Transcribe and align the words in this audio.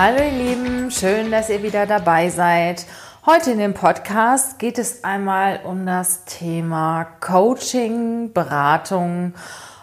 Hallo 0.00 0.22
ihr 0.22 0.30
Lieben, 0.30 0.92
schön, 0.92 1.32
dass 1.32 1.50
ihr 1.50 1.64
wieder 1.64 1.84
dabei 1.84 2.28
seid. 2.30 2.86
Heute 3.26 3.50
in 3.50 3.58
dem 3.58 3.74
Podcast 3.74 4.60
geht 4.60 4.78
es 4.78 5.02
einmal 5.02 5.58
um 5.64 5.86
das 5.86 6.24
Thema 6.24 7.04
Coaching, 7.18 8.32
Beratung 8.32 9.34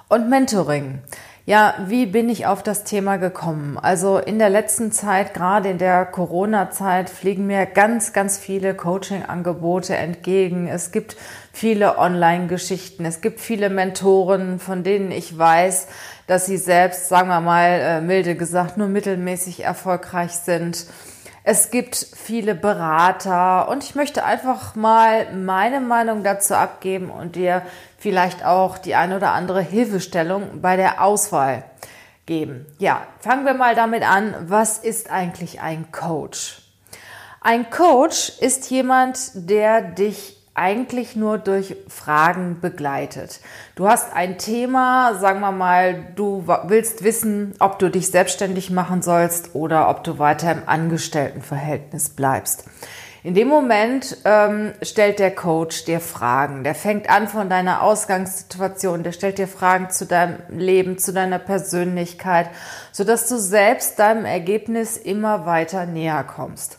und 0.08 0.30
Mentoring. 0.30 1.00
Ja, 1.46 1.74
wie 1.88 2.05
bin 2.05 2.30
ich 2.30 2.48
auf 2.48 2.64
das 2.64 2.86
Thema 2.86 3.18
gekommen? 3.18 3.78
Also 3.78 4.18
in 4.18 4.40
der 4.40 4.50
letzten 4.50 4.94
Zeit, 4.94 5.34
gerade 5.34 5.70
in 5.70 5.80
der 5.80 6.05
Corona-Zeit, 6.05 7.10
fliegen 7.10 7.46
mir 7.46 7.66
ganz, 7.66 8.13
ganz 8.13 8.38
viele 8.38 8.74
Coaching-Angebote 8.74 9.98
entgegen. 9.98 10.70
Es 10.70 10.93
gibt 10.93 11.18
viele 11.56 11.98
Online-Geschichten. 11.98 13.06
Es 13.06 13.22
gibt 13.22 13.40
viele 13.40 13.70
Mentoren, 13.70 14.60
von 14.60 14.84
denen 14.84 15.12
ich 15.12 15.38
weiß, 15.38 15.88
dass 16.28 16.46
sie 16.46 16.58
selbst, 16.58 17.08
sagen 17.08 17.30
wir 17.30 17.40
mal, 17.40 17.70
äh, 17.70 18.02
milde 18.02 18.36
gesagt, 18.36 18.78
nur 18.78 18.88
mittelmäßig 18.88 19.64
erfolgreich 19.64 20.32
sind. 20.32 20.86
Es 21.44 21.72
gibt 21.72 21.96
viele 21.96 22.56
Berater 22.56 23.70
und 23.70 23.84
ich 23.84 23.96
möchte 23.96 24.26
einfach 24.26 24.76
mal 24.76 25.34
meine 25.34 25.80
Meinung 25.80 26.24
dazu 26.24 26.56
abgeben 26.56 27.10
und 27.10 27.36
dir 27.36 27.62
vielleicht 27.98 28.44
auch 28.44 28.78
die 28.78 28.96
eine 28.96 29.16
oder 29.16 29.32
andere 29.32 29.62
Hilfestellung 29.62 30.62
bei 30.62 30.76
der 30.76 31.02
Auswahl 31.02 31.64
geben. 32.26 32.66
Ja, 32.80 33.08
fangen 33.20 33.46
wir 33.46 33.54
mal 33.54 33.76
damit 33.76 34.04
an. 34.04 34.36
Was 34.42 34.80
ist 34.80 35.10
eigentlich 35.10 35.62
ein 35.62 35.92
Coach? 35.92 36.64
Ein 37.40 37.70
Coach 37.70 38.34
ist 38.40 38.72
jemand, 38.72 39.32
der 39.36 39.82
dich 39.82 40.36
eigentlich 40.56 41.16
nur 41.18 41.38
durch 41.38 41.76
Fragen 41.90 42.60
begleitet. 42.62 43.42
Du 43.76 43.88
hast 43.88 44.14
ein 44.14 44.38
Thema, 44.38 45.16
sagen 45.20 45.42
wir 45.42 45.52
mal, 45.52 46.08
du 46.16 46.48
willst 46.64 47.04
wissen, 47.04 47.54
ob 47.60 47.78
du 47.78 47.90
dich 47.90 48.08
selbstständig 48.08 48.72
machen 48.72 49.02
sollst 49.02 49.54
oder 49.54 49.90
ob 49.90 50.04
du 50.06 50.18
weiter 50.18 50.52
im 50.52 50.62
Angestelltenverhältnis 50.66 52.10
bleibst. 52.10 52.64
In 53.26 53.34
dem 53.34 53.48
Moment 53.48 54.18
ähm, 54.24 54.74
stellt 54.84 55.18
der 55.18 55.34
Coach 55.34 55.86
dir 55.86 56.00
Fragen. 56.00 56.64
Der 56.64 56.76
fängt 56.76 57.10
an 57.10 57.28
von 57.28 57.50
deiner 57.50 57.82
Ausgangssituation, 57.82 59.02
der 59.02 59.14
stellt 59.14 59.40
dir 59.40 59.48
Fragen 59.48 59.90
zu 59.90 60.06
deinem 60.06 60.38
Leben, 60.50 61.00
zu 61.00 61.12
deiner 61.12 61.40
Persönlichkeit, 61.40 62.52
sodass 62.92 63.28
du 63.28 63.38
selbst 63.40 63.98
deinem 63.98 64.26
Ergebnis 64.26 64.96
immer 64.96 65.48
weiter 65.48 65.88
näher 65.88 66.24
kommst. 66.24 66.78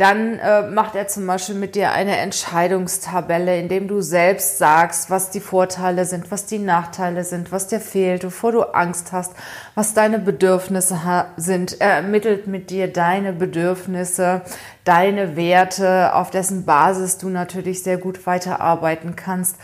Dann 0.00 0.38
äh, 0.38 0.62
macht 0.62 0.94
er 0.94 1.08
zum 1.08 1.26
Beispiel 1.26 1.56
mit 1.56 1.74
dir 1.74 1.92
eine 1.92 2.16
Entscheidungstabelle, 2.16 3.58
in 3.58 3.68
dem 3.68 3.86
du 3.86 4.00
selbst 4.00 4.56
sagst, 4.56 5.10
was 5.10 5.28
die 5.28 5.40
Vorteile 5.40 6.06
sind, 6.06 6.30
was 6.30 6.46
die 6.46 6.58
Nachteile 6.58 7.22
sind, 7.22 7.52
was 7.52 7.66
dir 7.66 7.80
fehlt, 7.80 8.22
bevor 8.22 8.50
du 8.52 8.62
Angst 8.62 9.12
hast, 9.12 9.34
was 9.74 9.92
deine 9.92 10.18
Bedürfnisse 10.18 10.98
sind. 11.36 11.82
Er 11.82 11.96
ermittelt 11.96 12.46
mit 12.46 12.70
dir 12.70 12.90
deine 12.90 13.34
Bedürfnisse, 13.34 14.40
deine 14.84 15.36
Werte, 15.36 16.14
auf 16.14 16.30
dessen 16.30 16.64
Basis 16.64 17.18
du 17.18 17.28
natürlich 17.28 17.82
sehr 17.82 17.98
gut 17.98 18.24
weiterarbeiten 18.24 19.16
kannst. 19.16 19.56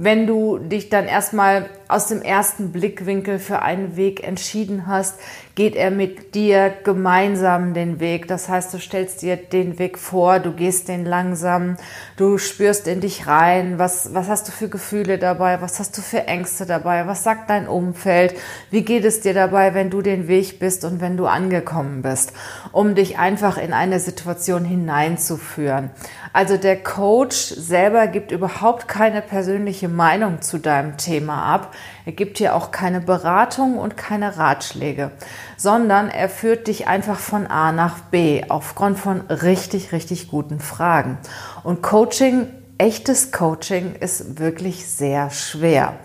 Wenn 0.00 0.28
du 0.28 0.58
dich 0.58 0.90
dann 0.90 1.06
erstmal 1.06 1.66
aus 1.88 2.06
dem 2.06 2.22
ersten 2.22 2.70
Blickwinkel 2.70 3.40
für 3.40 3.62
einen 3.62 3.96
Weg 3.96 4.24
entschieden 4.24 4.86
hast, 4.86 5.18
geht 5.56 5.74
er 5.74 5.90
mit 5.90 6.36
dir 6.36 6.72
gemeinsam 6.84 7.74
den 7.74 7.98
Weg. 7.98 8.28
Das 8.28 8.48
heißt, 8.48 8.72
du 8.72 8.78
stellst 8.78 9.22
dir 9.22 9.36
den 9.36 9.80
Weg 9.80 9.98
vor, 9.98 10.38
du 10.38 10.52
gehst 10.52 10.86
den 10.86 11.04
langsam, 11.04 11.78
du 12.16 12.38
spürst 12.38 12.86
in 12.86 13.00
dich 13.00 13.26
rein, 13.26 13.80
was, 13.80 14.14
was 14.14 14.28
hast 14.28 14.46
du 14.46 14.52
für 14.52 14.68
Gefühle 14.68 15.18
dabei, 15.18 15.60
was 15.60 15.80
hast 15.80 15.98
du 15.98 16.00
für 16.00 16.28
Ängste 16.28 16.64
dabei, 16.64 17.08
was 17.08 17.24
sagt 17.24 17.50
dein 17.50 17.66
Umfeld, 17.66 18.34
wie 18.70 18.82
geht 18.82 19.04
es 19.04 19.22
dir 19.22 19.34
dabei, 19.34 19.74
wenn 19.74 19.90
du 19.90 20.00
den 20.00 20.28
Weg 20.28 20.60
bist 20.60 20.84
und 20.84 21.00
wenn 21.00 21.16
du 21.16 21.26
angekommen 21.26 22.02
bist, 22.02 22.34
um 22.70 22.94
dich 22.94 23.18
einfach 23.18 23.58
in 23.58 23.72
eine 23.72 23.98
Situation 23.98 24.64
hineinzuführen. 24.64 25.90
Also 26.32 26.56
der 26.56 26.82
Coach 26.82 27.36
selber 27.36 28.06
gibt 28.06 28.32
überhaupt 28.32 28.88
keine 28.88 29.22
persönliche 29.22 29.88
Meinung 29.88 30.42
zu 30.42 30.58
deinem 30.58 30.96
Thema 30.96 31.42
ab. 31.42 31.74
Er 32.04 32.12
gibt 32.12 32.38
dir 32.38 32.54
auch 32.54 32.70
keine 32.70 33.00
Beratung 33.00 33.78
und 33.78 33.96
keine 33.96 34.36
Ratschläge, 34.36 35.10
sondern 35.56 36.08
er 36.08 36.28
führt 36.28 36.66
dich 36.68 36.86
einfach 36.86 37.18
von 37.18 37.46
A 37.46 37.72
nach 37.72 37.98
B 38.00 38.44
aufgrund 38.48 38.98
von 38.98 39.20
richtig, 39.22 39.92
richtig 39.92 40.28
guten 40.28 40.60
Fragen. 40.60 41.18
Und 41.64 41.82
Coaching 41.82 42.48
echtes 42.78 43.32
Coaching 43.32 43.96
ist 43.96 44.38
wirklich 44.38 44.86
sehr 44.86 45.30
schwer. 45.30 45.98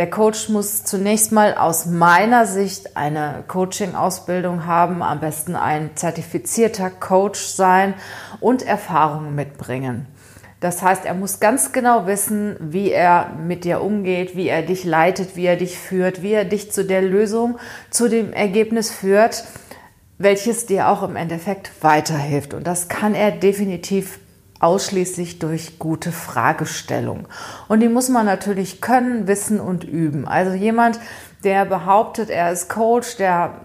Der 0.00 0.08
Coach 0.08 0.48
muss 0.48 0.82
zunächst 0.84 1.30
mal 1.30 1.52
aus 1.52 1.84
meiner 1.84 2.46
Sicht 2.46 2.96
eine 2.96 3.44
Coaching-Ausbildung 3.48 4.64
haben, 4.64 5.02
am 5.02 5.20
besten 5.20 5.54
ein 5.54 5.90
zertifizierter 5.94 6.88
Coach 6.88 7.38
sein 7.38 7.92
und 8.40 8.62
Erfahrungen 8.62 9.34
mitbringen. 9.34 10.06
Das 10.60 10.80
heißt, 10.82 11.04
er 11.04 11.12
muss 11.12 11.38
ganz 11.38 11.72
genau 11.72 12.06
wissen, 12.06 12.56
wie 12.60 12.90
er 12.90 13.32
mit 13.46 13.64
dir 13.64 13.82
umgeht, 13.82 14.34
wie 14.36 14.48
er 14.48 14.62
dich 14.62 14.84
leitet, 14.84 15.36
wie 15.36 15.44
er 15.44 15.56
dich 15.56 15.76
führt, 15.76 16.22
wie 16.22 16.32
er 16.32 16.46
dich 16.46 16.72
zu 16.72 16.86
der 16.86 17.02
Lösung, 17.02 17.58
zu 17.90 18.08
dem 18.08 18.32
Ergebnis 18.32 18.90
führt, 18.90 19.44
welches 20.16 20.64
dir 20.64 20.88
auch 20.88 21.02
im 21.02 21.14
Endeffekt 21.14 21.72
weiterhilft. 21.82 22.54
Und 22.54 22.66
das 22.66 22.88
kann 22.88 23.14
er 23.14 23.32
definitiv 23.32 24.18
ausschließlich 24.60 25.38
durch 25.38 25.78
gute 25.78 26.12
Fragestellung. 26.12 27.26
Und 27.66 27.80
die 27.80 27.88
muss 27.88 28.08
man 28.08 28.26
natürlich 28.26 28.80
können, 28.80 29.26
wissen 29.26 29.58
und 29.58 29.84
üben. 29.84 30.28
Also 30.28 30.52
jemand, 30.52 31.00
der 31.42 31.64
behauptet, 31.64 32.30
er 32.30 32.52
ist 32.52 32.68
Coach, 32.68 33.16
der 33.16 33.62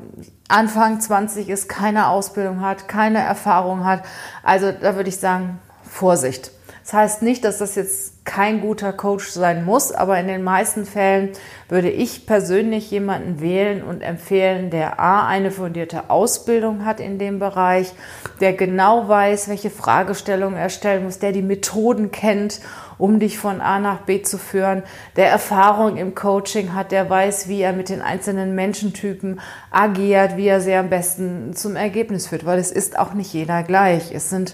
Anfang 0.48 1.02
20 1.02 1.50
ist, 1.50 1.68
keine 1.68 2.08
Ausbildung 2.08 2.62
hat, 2.62 2.88
keine 2.88 3.20
Erfahrung 3.20 3.84
hat. 3.84 4.04
Also 4.42 4.72
da 4.72 4.96
würde 4.96 5.10
ich 5.10 5.20
sagen, 5.20 5.60
Vorsicht. 5.84 6.52
Das 6.86 6.94
heißt 6.94 7.22
nicht, 7.24 7.44
dass 7.44 7.58
das 7.58 7.74
jetzt 7.74 8.26
kein 8.26 8.62
guter 8.62 8.94
Coach 8.94 9.30
sein 9.30 9.66
muss, 9.66 9.92
aber 9.92 10.20
in 10.20 10.28
den 10.28 10.44
meisten 10.44 10.86
Fällen 10.86 11.32
würde 11.68 11.90
ich 11.90 12.28
persönlich 12.28 12.92
jemanden 12.92 13.42
wählen 13.42 13.82
und 13.82 14.02
empfehlen, 14.02 14.70
der 14.70 15.00
A, 15.00 15.28
eine 15.28 15.50
fundierte 15.50 16.12
Ausbildung 16.12 16.86
hat 16.86 17.00
in 17.00 17.18
dem 17.18 17.40
Bereich, 17.40 17.92
der 18.40 18.54
genau 18.54 19.10
weiß, 19.10 19.50
welche 19.50 19.72
Fragestellungen 19.72 20.60
er 20.60 20.70
stellen 20.70 21.06
muss, 21.06 21.18
der 21.18 21.32
die 21.32 21.42
Methoden 21.42 22.12
kennt, 22.12 22.62
um 23.00 23.20
dich 23.20 23.40
von 23.40 23.62
A 23.62 23.80
nach 23.80 24.02
B 24.02 24.22
zu 24.22 24.38
führen, 24.38 24.84
der 25.16 25.30
Erfahrung 25.30 25.98
im 25.98 26.14
Coaching 26.14 26.76
hat, 26.76 26.92
der 26.92 27.10
weiß, 27.10 27.48
wie 27.48 27.62
er 27.62 27.74
mit 27.74 27.90
den 27.90 28.04
einzelnen 28.04 28.54
Menschentypen 28.54 29.40
agiert, 29.72 30.38
wie 30.38 30.48
er 30.48 30.62
sie 30.62 30.76
am 30.76 30.92
besten 30.92 31.56
zum 31.56 31.76
Ergebnis 31.76 32.28
führt, 32.28 32.46
weil 32.46 32.60
es 32.60 32.72
ist 32.72 33.00
auch 33.00 33.16
nicht 33.16 33.34
jeder 33.34 33.64
gleich. 33.64 34.14
Es 34.14 34.30
sind 34.30 34.54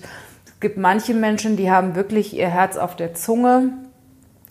gibt 0.62 0.78
manche 0.78 1.14
Menschen, 1.14 1.58
die 1.58 1.70
haben 1.70 1.96
wirklich 1.96 2.34
ihr 2.36 2.48
Herz 2.48 2.78
auf 2.78 2.96
der 2.96 3.14
Zunge 3.14 3.74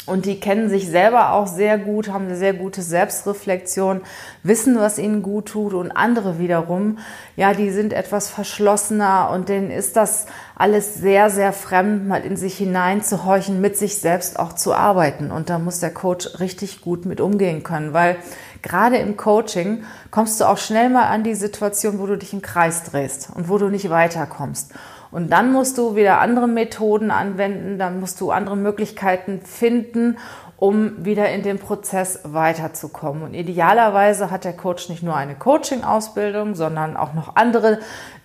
und 0.07 0.27
die 0.27 0.41
kennen 0.41 0.69
sich 0.69 0.89
selber 0.89 1.33
auch 1.33 1.47
sehr 1.47 1.79
gut, 1.79 2.09
haben 2.09 2.25
eine 2.25 2.37
sehr 2.37 2.53
gute 2.53 2.83
Selbstreflexion, 2.83 4.01
wissen, 4.43 4.77
was 4.77 4.99
ihnen 4.99 5.23
gut 5.23 5.47
tut 5.47 5.73
und 5.73 5.93
andere 5.93 6.41
wiederum, 6.41 6.99
ja, 7.37 7.53
die 7.53 7.71
sind 7.71 7.93
etwas 7.93 8.29
verschlossener 8.29 9.31
und 9.31 9.49
denen 9.49 9.71
ist 9.71 9.97
das 9.97 10.27
alles 10.57 10.95
sehr, 10.95 11.31
sehr 11.31 11.53
fremd, 11.53 12.09
mal 12.09 12.25
in 12.25 12.37
sich 12.37 12.57
hineinzuhorchen, 12.57 13.61
mit 13.61 13.77
sich 13.77 13.99
selbst 13.99 14.39
auch 14.39 14.55
zu 14.55 14.75
arbeiten. 14.75 15.31
Und 15.31 15.49
da 15.49 15.59
muss 15.59 15.79
der 15.79 15.95
Coach 15.95 16.41
richtig 16.41 16.81
gut 16.81 17.07
mit 17.07 17.21
umgehen 17.21 17.62
können, 17.62 17.93
weil 17.93 18.17
gerade 18.62 18.97
im 18.97 19.17
Coaching 19.17 19.85
kommst 20.11 20.41
du 20.41 20.47
auch 20.47 20.59
schnell 20.59 20.89
mal 20.89 21.07
an 21.07 21.23
die 21.23 21.35
Situation, 21.37 22.01
wo 22.01 22.07
du 22.07 22.19
dich 22.19 22.33
im 22.33 22.43
Kreis 22.43 22.83
drehst 22.83 23.31
und 23.35 23.49
wo 23.49 23.59
du 23.59 23.69
nicht 23.69 23.91
weiterkommst. 23.91 24.73
Und 25.11 25.33
dann 25.33 25.53
musst 25.53 25.77
du 25.77 25.97
wieder 25.97 26.21
andere 26.21 26.47
Methoden 26.47 27.11
anwenden, 27.11 27.79
dann 27.79 28.01
musst 28.01 28.21
du 28.21 28.31
andere 28.31 28.57
Möglichkeiten 28.57 29.41
finden, 29.43 30.19
um 30.57 31.05
wieder 31.05 31.31
in 31.31 31.43
den 31.43 31.59
Prozess 31.59 32.21
weiterzukommen. 32.23 33.23
Und 33.23 33.35
idealerweise 33.35 34.31
hat 34.31 34.45
der 34.45 34.53
Coach 34.53 34.91
nicht 34.91 35.03
nur 35.03 35.17
eine 35.17 35.35
Coaching-Ausbildung, 35.35 36.55
sondern 36.55 36.99
auch 36.99 37.15
noch 37.15 37.35
andere 37.35 37.79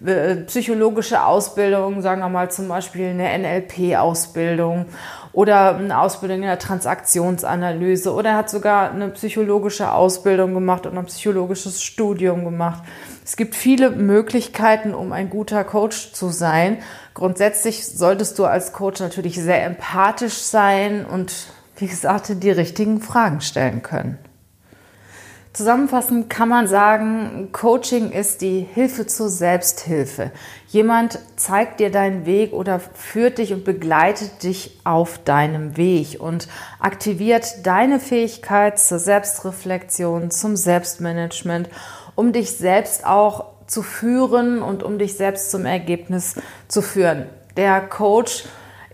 äh, 0.06 0.36
psychologische 0.46 1.24
Ausbildungen, 1.24 2.02
sagen 2.02 2.20
wir 2.20 2.28
mal 2.28 2.52
zum 2.52 2.68
Beispiel 2.68 3.08
eine 3.08 3.40
NLP-Ausbildung 3.40 4.88
oder 5.32 5.78
eine 5.78 5.98
Ausbildung 5.98 6.40
in 6.40 6.48
der 6.48 6.60
Transaktionsanalyse 6.60 8.14
oder 8.14 8.32
er 8.32 8.38
hat 8.38 8.50
sogar 8.50 8.92
eine 8.92 9.10
psychologische 9.10 9.94
Ausbildung 9.94 10.54
gemacht 10.54 10.86
und 10.86 10.98
ein 10.98 11.06
psychologisches 11.06 11.82
Studium 11.82 12.44
gemacht. 12.44 12.84
Es 13.26 13.38
gibt 13.38 13.56
viele 13.56 13.90
Möglichkeiten, 13.90 14.94
um 14.94 15.12
ein 15.12 15.32
guter 15.32 15.64
Coach 15.64 16.14
zu 16.14 16.30
sein. 16.30 16.78
Grundsätzlich 17.16 17.88
solltest 17.88 18.38
du 18.38 18.46
als 18.46 18.72
Coach 18.72 19.00
natürlich 19.00 19.42
sehr 19.42 19.66
empathisch 19.66 20.36
sein 20.36 21.06
und 21.06 21.34
wie 21.78 21.88
gesagt, 21.88 22.32
die 22.44 22.52
richtigen 22.52 23.02
Fragen 23.02 23.42
stellen 23.42 23.82
können. 23.82 24.20
Zusammenfassend 25.56 26.30
kann 26.30 26.50
man 26.50 26.68
sagen, 26.68 27.48
Coaching 27.54 28.12
ist 28.12 28.42
die 28.42 28.68
Hilfe 28.74 29.08
zur 29.08 29.30
Selbsthilfe. 29.30 30.32
Jemand 30.68 31.18
zeigt 31.38 31.80
dir 31.80 31.90
deinen 31.90 32.26
Weg 32.26 32.52
oder 32.52 32.82
führt 32.82 33.38
dich 33.38 33.54
und 33.54 33.64
begleitet 33.64 34.44
dich 34.44 34.78
auf 34.84 35.18
deinem 35.24 35.78
Weg 35.78 36.20
und 36.20 36.50
aktiviert 36.82 37.66
deine 37.66 38.02
Fähigkeit 38.02 38.78
zur 38.78 39.00
Selbstreflexion, 39.00 40.30
zum 40.30 40.58
Selbstmanagement, 40.58 41.70
um 42.16 42.34
dich 42.34 42.52
selbst 42.58 43.06
auch 43.06 43.46
zu 43.66 43.82
führen 43.82 44.62
und 44.62 44.84
um 44.84 45.00
dich 45.00 45.16
selbst 45.16 45.52
zum 45.52 45.66
Ergebnis 45.66 46.36
zu 46.68 46.82
führen. 46.82 47.28
Der 47.56 47.80
Coach 47.80 48.44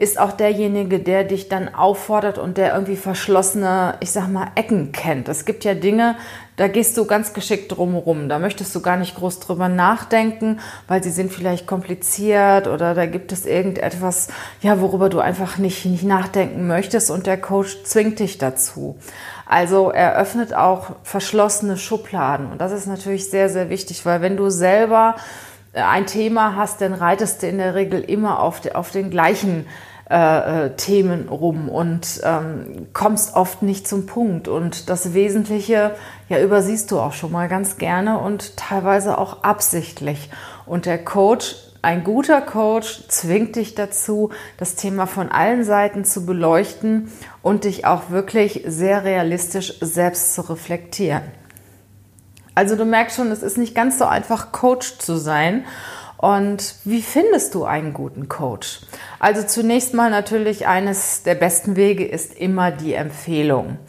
ist 0.01 0.19
auch 0.19 0.31
derjenige, 0.31 0.99
der 0.99 1.23
dich 1.23 1.47
dann 1.47 1.75
auffordert 1.75 2.39
und 2.39 2.57
der 2.57 2.73
irgendwie 2.73 2.95
verschlossene, 2.95 3.97
ich 3.99 4.09
sag 4.09 4.29
mal, 4.29 4.47
Ecken 4.55 4.91
kennt. 4.91 5.29
Es 5.29 5.45
gibt 5.45 5.63
ja 5.63 5.75
Dinge, 5.75 6.15
da 6.61 6.67
gehst 6.67 6.95
du 6.95 7.05
ganz 7.05 7.33
geschickt 7.33 7.75
drumherum. 7.75 8.29
Da 8.29 8.37
möchtest 8.37 8.75
du 8.75 8.81
gar 8.81 8.95
nicht 8.95 9.15
groß 9.15 9.39
drüber 9.39 9.67
nachdenken, 9.67 10.59
weil 10.87 11.01
sie 11.01 11.09
sind 11.09 11.33
vielleicht 11.33 11.65
kompliziert 11.65 12.67
oder 12.67 12.93
da 12.93 13.07
gibt 13.07 13.31
es 13.31 13.47
irgendetwas, 13.47 14.27
ja, 14.61 14.79
worüber 14.79 15.09
du 15.09 15.19
einfach 15.19 15.57
nicht, 15.57 15.87
nicht 15.87 16.03
nachdenken 16.03 16.67
möchtest 16.67 17.09
und 17.09 17.25
der 17.25 17.41
Coach 17.41 17.81
zwingt 17.83 18.19
dich 18.19 18.37
dazu. 18.37 18.95
Also 19.47 19.89
er 19.89 20.15
öffnet 20.17 20.53
auch 20.53 20.91
verschlossene 21.01 21.77
Schubladen 21.77 22.51
und 22.51 22.61
das 22.61 22.71
ist 22.73 22.85
natürlich 22.85 23.31
sehr, 23.31 23.49
sehr 23.49 23.71
wichtig, 23.71 24.05
weil 24.05 24.21
wenn 24.21 24.37
du 24.37 24.51
selber 24.51 25.15
ein 25.73 26.05
Thema 26.05 26.55
hast, 26.55 26.81
dann 26.81 26.93
reitest 26.93 27.41
du 27.41 27.47
in 27.47 27.57
der 27.57 27.73
Regel 27.73 28.01
immer 28.01 28.39
auf, 28.39 28.61
de, 28.61 28.73
auf 28.73 28.91
den 28.91 29.09
gleichen 29.09 29.65
äh, 30.11 30.65
äh, 30.65 30.75
Themen 30.75 31.29
rum 31.29 31.69
und 31.69 32.19
ähm, 32.25 32.87
kommst 32.91 33.33
oft 33.33 33.61
nicht 33.61 33.87
zum 33.87 34.07
Punkt. 34.07 34.49
Und 34.49 34.89
das 34.89 35.13
Wesentliche, 35.13 35.95
ja, 36.27 36.41
übersiehst 36.41 36.91
du 36.91 36.99
auch 36.99 37.13
schon 37.13 37.31
mal 37.31 37.47
ganz 37.47 37.77
gerne 37.77 38.19
und 38.19 38.57
teilweise 38.57 39.17
auch 39.17 39.43
absichtlich. 39.43 40.29
Und 40.65 40.85
der 40.85 41.01
Coach, 41.01 41.55
ein 41.81 42.03
guter 42.03 42.41
Coach, 42.41 43.07
zwingt 43.07 43.55
dich 43.55 43.73
dazu, 43.73 44.31
das 44.57 44.75
Thema 44.75 45.07
von 45.07 45.31
allen 45.31 45.63
Seiten 45.63 46.03
zu 46.03 46.25
beleuchten 46.25 47.09
und 47.41 47.63
dich 47.63 47.85
auch 47.85 48.09
wirklich 48.09 48.63
sehr 48.67 49.05
realistisch 49.05 49.79
selbst 49.79 50.33
zu 50.33 50.41
reflektieren. 50.41 51.23
Also 52.53 52.75
du 52.75 52.83
merkst 52.83 53.15
schon, 53.15 53.31
es 53.31 53.43
ist 53.43 53.57
nicht 53.57 53.75
ganz 53.75 53.97
so 53.97 54.03
einfach, 54.03 54.51
Coach 54.51 54.97
zu 54.97 55.15
sein. 55.15 55.63
Und 56.21 56.75
wie 56.85 57.01
findest 57.01 57.55
du 57.55 57.65
einen 57.65 57.93
guten 57.93 58.29
Coach? 58.29 58.81
Also 59.19 59.41
zunächst 59.41 59.95
mal 59.95 60.11
natürlich 60.11 60.67
eines 60.67 61.23
der 61.23 61.33
besten 61.33 61.75
Wege 61.75 62.05
ist 62.05 62.35
immer 62.35 62.69
die 62.69 62.93
Empfehlung. 62.93 63.79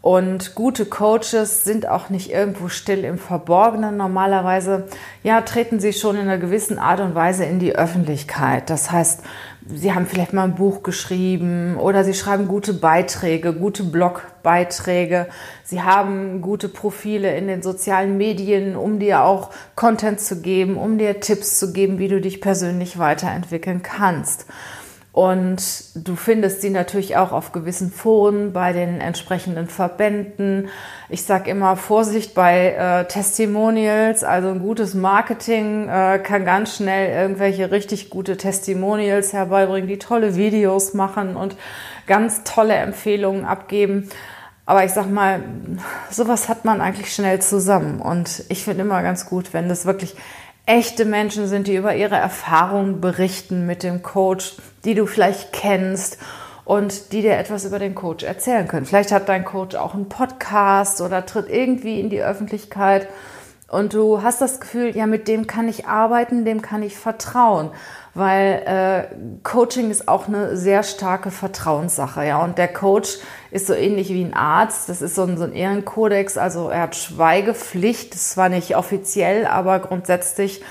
Und 0.00 0.54
gute 0.54 0.86
Coaches 0.86 1.64
sind 1.64 1.88
auch 1.88 2.08
nicht 2.08 2.30
irgendwo 2.30 2.68
still 2.68 3.04
im 3.04 3.18
Verborgenen. 3.18 3.96
Normalerweise, 3.98 4.86
ja, 5.22 5.42
treten 5.42 5.78
sie 5.78 5.92
schon 5.92 6.16
in 6.16 6.22
einer 6.22 6.38
gewissen 6.38 6.78
Art 6.78 7.00
und 7.00 7.14
Weise 7.14 7.44
in 7.44 7.58
die 7.58 7.74
Öffentlichkeit. 7.74 8.68
Das 8.70 8.90
heißt, 8.90 9.22
sie 9.66 9.92
haben 9.92 10.06
vielleicht 10.06 10.32
mal 10.32 10.44
ein 10.44 10.54
Buch 10.54 10.82
geschrieben 10.82 11.76
oder 11.76 12.04
sie 12.04 12.14
schreiben 12.14 12.48
gute 12.48 12.74
Beiträge, 12.74 13.52
gute 13.52 13.84
Blogbeiträge. 13.84 15.28
Sie 15.64 15.82
haben 15.82 16.42
gute 16.42 16.68
Profile 16.68 17.36
in 17.36 17.46
den 17.46 17.62
sozialen 17.62 18.16
Medien, 18.16 18.76
um 18.76 18.98
dir 18.98 19.24
auch 19.24 19.50
Content 19.74 20.20
zu 20.20 20.40
geben, 20.40 20.76
um 20.76 20.98
dir 20.98 21.20
Tipps 21.20 21.58
zu 21.58 21.72
geben, 21.72 21.98
wie 21.98 22.08
du 22.08 22.20
dich 22.20 22.40
persönlich 22.40 22.98
weiterentwickeln 22.98 23.82
kannst. 23.82 24.46
Und 25.14 25.62
du 25.94 26.16
findest 26.16 26.60
sie 26.60 26.70
natürlich 26.70 27.16
auch 27.16 27.30
auf 27.30 27.52
gewissen 27.52 27.92
Foren 27.92 28.52
bei 28.52 28.72
den 28.72 29.00
entsprechenden 29.00 29.68
Verbänden. 29.68 30.68
Ich 31.08 31.22
sage 31.22 31.52
immer 31.52 31.76
Vorsicht 31.76 32.34
bei 32.34 32.72
äh, 32.72 33.04
Testimonials. 33.06 34.24
Also 34.24 34.48
ein 34.48 34.58
gutes 34.58 34.94
Marketing 34.94 35.88
äh, 35.88 36.18
kann 36.18 36.44
ganz 36.44 36.74
schnell 36.74 37.14
irgendwelche 37.16 37.70
richtig 37.70 38.10
gute 38.10 38.36
Testimonials 38.36 39.32
herbeibringen, 39.32 39.86
die 39.86 40.00
tolle 40.00 40.34
Videos 40.34 40.94
machen 40.94 41.36
und 41.36 41.54
ganz 42.08 42.42
tolle 42.42 42.74
Empfehlungen 42.74 43.44
abgeben. 43.44 44.08
Aber 44.66 44.84
ich 44.84 44.90
sag 44.90 45.08
mal, 45.08 45.44
sowas 46.10 46.48
hat 46.48 46.64
man 46.64 46.80
eigentlich 46.80 47.14
schnell 47.14 47.40
zusammen. 47.40 48.00
Und 48.00 48.42
ich 48.48 48.64
finde 48.64 48.82
immer 48.82 49.00
ganz 49.02 49.26
gut, 49.26 49.52
wenn 49.52 49.68
das 49.68 49.86
wirklich 49.86 50.16
echte 50.66 51.04
Menschen 51.04 51.46
sind, 51.46 51.66
die 51.66 51.76
über 51.76 51.94
ihre 51.94 52.16
Erfahrungen 52.16 53.00
berichten 53.00 53.66
mit 53.66 53.82
dem 53.82 54.02
Coach, 54.02 54.56
die 54.84 54.94
du 54.94 55.06
vielleicht 55.06 55.52
kennst 55.52 56.18
und 56.64 57.12
die 57.12 57.22
dir 57.22 57.36
etwas 57.36 57.64
über 57.64 57.78
den 57.78 57.94
Coach 57.94 58.24
erzählen 58.24 58.66
können. 58.66 58.86
Vielleicht 58.86 59.12
hat 59.12 59.28
dein 59.28 59.44
Coach 59.44 59.74
auch 59.74 59.94
einen 59.94 60.08
Podcast 60.08 61.00
oder 61.00 61.26
tritt 61.26 61.50
irgendwie 61.50 62.00
in 62.00 62.08
die 62.08 62.22
Öffentlichkeit 62.22 63.08
und 63.68 63.92
du 63.92 64.22
hast 64.22 64.40
das 64.40 64.60
Gefühl, 64.60 64.96
ja, 64.96 65.06
mit 65.06 65.28
dem 65.28 65.46
kann 65.46 65.68
ich 65.68 65.86
arbeiten, 65.86 66.44
dem 66.44 66.62
kann 66.62 66.82
ich 66.82 66.96
vertrauen, 66.96 67.70
weil 68.14 68.62
äh, 69.10 69.14
Coaching 69.42 69.90
ist 69.90 70.08
auch 70.08 70.28
eine 70.28 70.56
sehr 70.56 70.84
starke 70.84 71.30
Vertrauenssache, 71.30 72.24
ja. 72.24 72.42
Und 72.42 72.58
der 72.58 72.68
Coach 72.68 73.18
ist 73.50 73.66
so 73.66 73.74
ähnlich 73.74 74.08
wie 74.10 74.24
ein 74.24 74.34
Arzt. 74.34 74.88
Das 74.88 75.02
ist 75.02 75.16
so 75.16 75.22
ein, 75.24 75.36
so 75.36 75.44
ein 75.44 75.52
Ehrenkodex, 75.52 76.38
also 76.38 76.68
er 76.68 76.82
hat 76.82 76.96
Schweigepflicht. 76.96 78.14
Das 78.14 78.20
ist 78.20 78.30
zwar 78.30 78.48
nicht 78.48 78.76
offiziell, 78.76 79.46
aber 79.46 79.80
grundsätzlich 79.80 80.62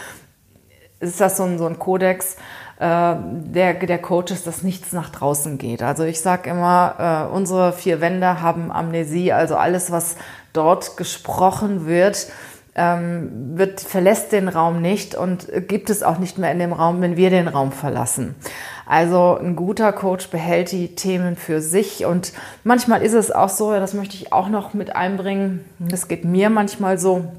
ist 1.02 1.20
das 1.20 1.38
so 1.38 1.44
ein, 1.44 1.58
so 1.58 1.66
ein 1.66 1.80
Kodex 1.80 2.38
äh, 2.80 3.16
der, 3.18 3.74
der 3.74 4.02
Coaches, 4.02 4.44
dass 4.44 4.64
nichts 4.64 4.94
nach 4.94 5.10
draußen 5.10 5.58
geht. 5.58 5.84
Also 5.84 6.04
ich 6.04 6.22
sage 6.22 6.50
immer, 6.50 7.28
äh, 7.30 7.36
unsere 7.36 7.74
vier 7.74 8.02
Wände 8.02 8.42
haben 8.42 8.72
Amnesie, 8.72 9.34
also 9.34 9.58
alles, 9.58 9.92
was 9.92 10.16
dort 10.54 10.98
gesprochen 10.98 11.86
wird, 11.86 12.28
ähm, 12.76 13.58
wird, 13.58 13.82
verlässt 13.82 14.32
den 14.32 14.48
Raum 14.48 14.82
nicht 14.82 15.16
und 15.16 15.48
gibt 15.68 15.90
es 15.90 16.04
auch 16.04 16.18
nicht 16.18 16.38
mehr 16.38 16.52
in 16.52 16.60
dem 16.60 16.74
Raum, 16.74 17.02
wenn 17.02 17.18
wir 17.18 17.30
den 17.30 17.48
Raum 17.48 17.72
verlassen. 17.72 18.36
Also 18.86 19.38
ein 19.38 19.56
guter 19.56 19.94
Coach 19.94 20.30
behält 20.30 20.72
die 20.72 20.96
Themen 20.96 21.36
für 21.36 21.62
sich 21.62 22.06
und 22.06 22.34
manchmal 22.64 23.02
ist 23.02 23.14
es 23.14 23.32
auch 23.32 23.50
so, 23.50 23.72
das 23.72 23.94
möchte 23.94 24.16
ich 24.16 24.34
auch 24.34 24.50
noch 24.50 24.74
mit 24.74 24.96
einbringen, 24.96 25.64
das 25.80 26.08
geht 26.08 26.26
mir 26.26 26.50
manchmal 26.50 26.98
so, 26.98 27.32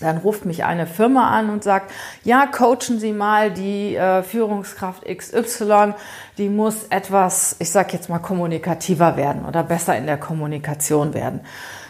dann 0.00 0.18
ruft 0.18 0.44
mich 0.44 0.64
eine 0.64 0.86
Firma 0.86 1.30
an 1.30 1.50
und 1.50 1.64
sagt, 1.64 1.90
ja, 2.22 2.46
coachen 2.46 3.00
Sie 3.00 3.12
mal 3.12 3.50
die 3.50 3.96
äh, 3.96 4.22
Führungskraft 4.22 5.04
XY, 5.06 5.94
die 6.38 6.50
muss 6.50 6.84
etwas, 6.90 7.56
ich 7.58 7.70
sage 7.70 7.94
jetzt 7.94 8.08
mal, 8.08 8.18
kommunikativer 8.18 9.16
werden 9.16 9.46
oder 9.46 9.62
besser 9.62 9.96
in 9.96 10.06
der 10.06 10.18
Kommunikation 10.18 11.14
werden. 11.14 11.40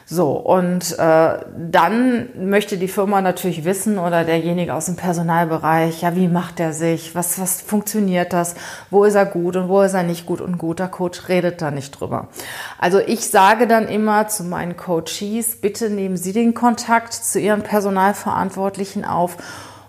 So, 0.09 0.35
und 0.35 0.97
äh, 1.01 1.39
dann 1.59 2.29
möchte 2.39 2.79
die 2.79 2.87
Firma 2.87 3.21
natürlich 3.21 3.65
wissen 3.65 3.99
oder 3.99 4.23
derjenige 4.23 4.73
aus 4.73 4.87
dem 4.87 4.95
Personalbereich, 4.95 6.03
ja, 6.03 6.15
wie 6.15 6.29
macht 6.29 6.61
er 6.61 6.73
sich, 6.73 7.17
was, 7.17 7.41
was 7.41 7.61
funktioniert 7.61 8.33
das, 8.33 8.55
wo 8.91 9.03
ist 9.03 9.17
er 9.17 9.27
gut 9.27 9.57
und 9.57 9.69
wo 9.69 9.83
ist 9.83 9.95
er 9.95 10.05
nicht 10.05 10.25
gut 10.25 10.41
und 10.41 10.53
ein 10.53 10.59
guter 10.59 10.87
Coach 10.87 11.29
redet 11.29 11.61
da 11.61 11.73
nicht 11.73 11.91
drüber. 11.91 12.29
Also 12.79 13.01
ich 13.01 13.29
sage 13.29 13.67
dann 13.67 13.89
immer 13.89 14.29
zu 14.29 14.45
meinen 14.45 14.77
Coaches, 14.77 15.57
bitte 15.61 15.91
nehmen 15.91 16.17
Sie 16.17 16.33
den 16.33 16.55
Kontakt 16.55 17.13
zu 17.13 17.41
Ihren 17.41 17.63
Personalverantwortlichen 17.63 19.05
auf 19.05 19.39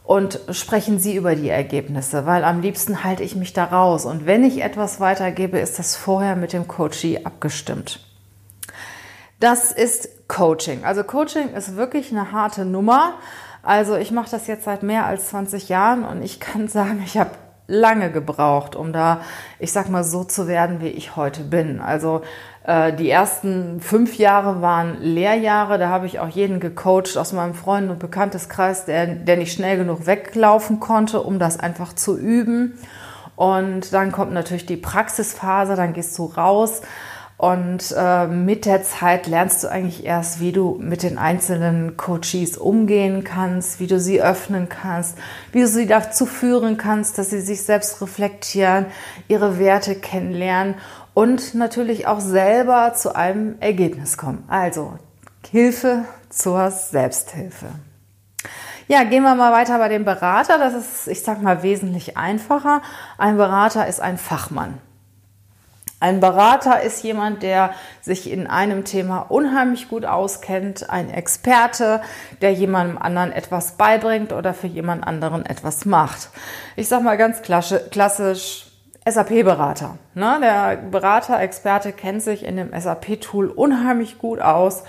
und 0.03 0.39
sprechen 0.49 0.97
Sie 0.97 1.15
über 1.15 1.35
die 1.35 1.49
Ergebnisse, 1.49 2.25
weil 2.25 2.43
am 2.43 2.61
liebsten 2.61 3.03
halte 3.03 3.21
ich 3.21 3.35
mich 3.35 3.53
da 3.53 3.65
raus. 3.65 4.05
Und 4.05 4.25
wenn 4.25 4.43
ich 4.43 4.63
etwas 4.63 4.99
weitergebe, 4.99 5.59
ist 5.59 5.77
das 5.77 5.95
vorher 5.95 6.35
mit 6.35 6.53
dem 6.53 6.67
Coachee 6.67 7.23
abgestimmt. 7.23 8.06
Das 9.39 9.71
ist 9.71 10.27
Coaching. 10.27 10.83
Also 10.83 11.03
Coaching 11.03 11.53
ist 11.53 11.75
wirklich 11.75 12.11
eine 12.11 12.31
harte 12.31 12.65
Nummer. 12.65 13.13
Also 13.61 13.95
ich 13.95 14.11
mache 14.11 14.31
das 14.31 14.47
jetzt 14.47 14.63
seit 14.63 14.81
mehr 14.81 15.05
als 15.05 15.29
20 15.29 15.69
Jahren 15.69 16.03
und 16.05 16.23
ich 16.23 16.39
kann 16.39 16.67
sagen, 16.67 17.03
ich 17.05 17.17
habe 17.17 17.31
lange 17.67 18.11
gebraucht, 18.11 18.75
um 18.75 18.93
da, 18.93 19.21
ich 19.59 19.71
sag 19.71 19.89
mal, 19.89 20.03
so 20.03 20.23
zu 20.23 20.47
werden, 20.47 20.81
wie 20.81 20.87
ich 20.87 21.15
heute 21.15 21.43
bin. 21.43 21.81
Also 21.81 22.21
äh, 22.63 22.93
die 22.93 23.09
ersten 23.09 23.81
fünf 23.81 24.17
Jahre 24.17 24.61
waren 24.61 25.01
Lehrjahre. 25.01 25.77
Da 25.77 25.89
habe 25.89 26.07
ich 26.07 26.19
auch 26.19 26.29
jeden 26.29 26.59
gecoacht 26.59 27.17
aus 27.17 27.33
meinem 27.33 27.53
Freund- 27.53 27.91
und 27.91 27.99
Bekannteskreis, 27.99 28.85
der, 28.85 29.05
der 29.05 29.37
nicht 29.37 29.53
schnell 29.53 29.77
genug 29.77 30.07
weglaufen 30.07 30.79
konnte, 30.79 31.21
um 31.21 31.37
das 31.37 31.59
einfach 31.59 31.93
zu 31.93 32.17
üben. 32.17 32.79
Und 33.35 33.93
dann 33.93 34.11
kommt 34.11 34.33
natürlich 34.33 34.65
die 34.65 34.77
Praxisphase, 34.77 35.75
dann 35.75 35.93
gehst 35.93 36.17
du 36.17 36.25
raus 36.25 36.81
Und 37.37 37.93
äh, 37.95 38.25
mit 38.25 38.65
der 38.65 38.81
Zeit 38.81 39.27
lernst 39.27 39.63
du 39.63 39.67
eigentlich 39.67 40.03
erst, 40.03 40.39
wie 40.39 40.51
du 40.51 40.79
mit 40.81 41.03
den 41.03 41.19
einzelnen 41.19 41.95
Coaches 41.95 42.57
umgehen 42.57 43.23
kannst, 43.23 43.79
wie 43.79 43.85
du 43.85 43.99
sie 43.99 44.23
öffnen 44.23 44.69
kannst, 44.69 45.19
wie 45.51 45.61
du 45.61 45.67
sie 45.67 45.85
dazu 45.85 46.25
führen 46.25 46.77
kannst, 46.77 47.19
dass 47.19 47.29
sie 47.29 47.41
sich 47.41 47.61
selbst 47.61 48.01
reflektieren, 48.01 48.87
ihre 49.27 49.59
Werte 49.59 49.93
kennenlernen 49.93 50.75
und 51.13 51.53
natürlich 51.53 52.07
auch 52.07 52.21
selber 52.21 52.93
zu 52.95 53.15
einem 53.15 53.55
Ergebnis 53.59 54.17
kommen. 54.17 54.43
Also 54.47 54.93
Hilfe 55.51 56.05
zur 56.29 56.71
Selbsthilfe. 56.71 57.67
Ja, 58.87 59.03
gehen 59.03 59.23
wir 59.23 59.35
mal 59.35 59.51
weiter 59.51 59.77
bei 59.77 59.89
dem 59.89 60.05
Berater. 60.05 60.57
Das 60.57 60.73
ist, 60.73 61.07
ich 61.07 61.21
sag 61.21 61.41
mal, 61.41 61.61
wesentlich 61.61 62.17
einfacher. 62.17 62.81
Ein 63.17 63.37
Berater 63.37 63.85
ist 63.85 63.99
ein 63.99 64.17
Fachmann. 64.17 64.79
Ein 65.99 66.19
Berater 66.19 66.81
ist 66.81 67.03
jemand, 67.03 67.41
der 67.41 67.71
sich 68.01 68.29
in 68.31 68.45
einem 68.45 68.85
Thema 68.85 69.19
unheimlich 69.29 69.89
gut 69.89 70.05
auskennt, 70.05 70.91
ein 70.91 71.09
Experte, 71.09 72.01
der 72.41 72.53
jemandem 72.53 72.99
anderen 72.99 73.31
etwas 73.31 73.73
beibringt 73.77 74.31
oder 74.31 74.53
für 74.53 74.67
jemand 74.67 75.07
anderen 75.07 75.43
etwas 75.43 75.85
macht. 75.85 76.29
Ich 76.75 76.87
sage 76.87 77.03
mal 77.03 77.17
ganz 77.17 77.41
klassisch 77.41 78.67
SAP-Berater. 79.09 79.97
Ne? 80.13 80.37
Der 80.39 80.77
Berater, 80.77 81.39
Experte 81.39 81.91
kennt 81.93 82.21
sich 82.21 82.45
in 82.45 82.57
dem 82.57 82.79
SAP-Tool 82.79 83.47
unheimlich 83.47 84.19
gut 84.19 84.39
aus 84.39 84.83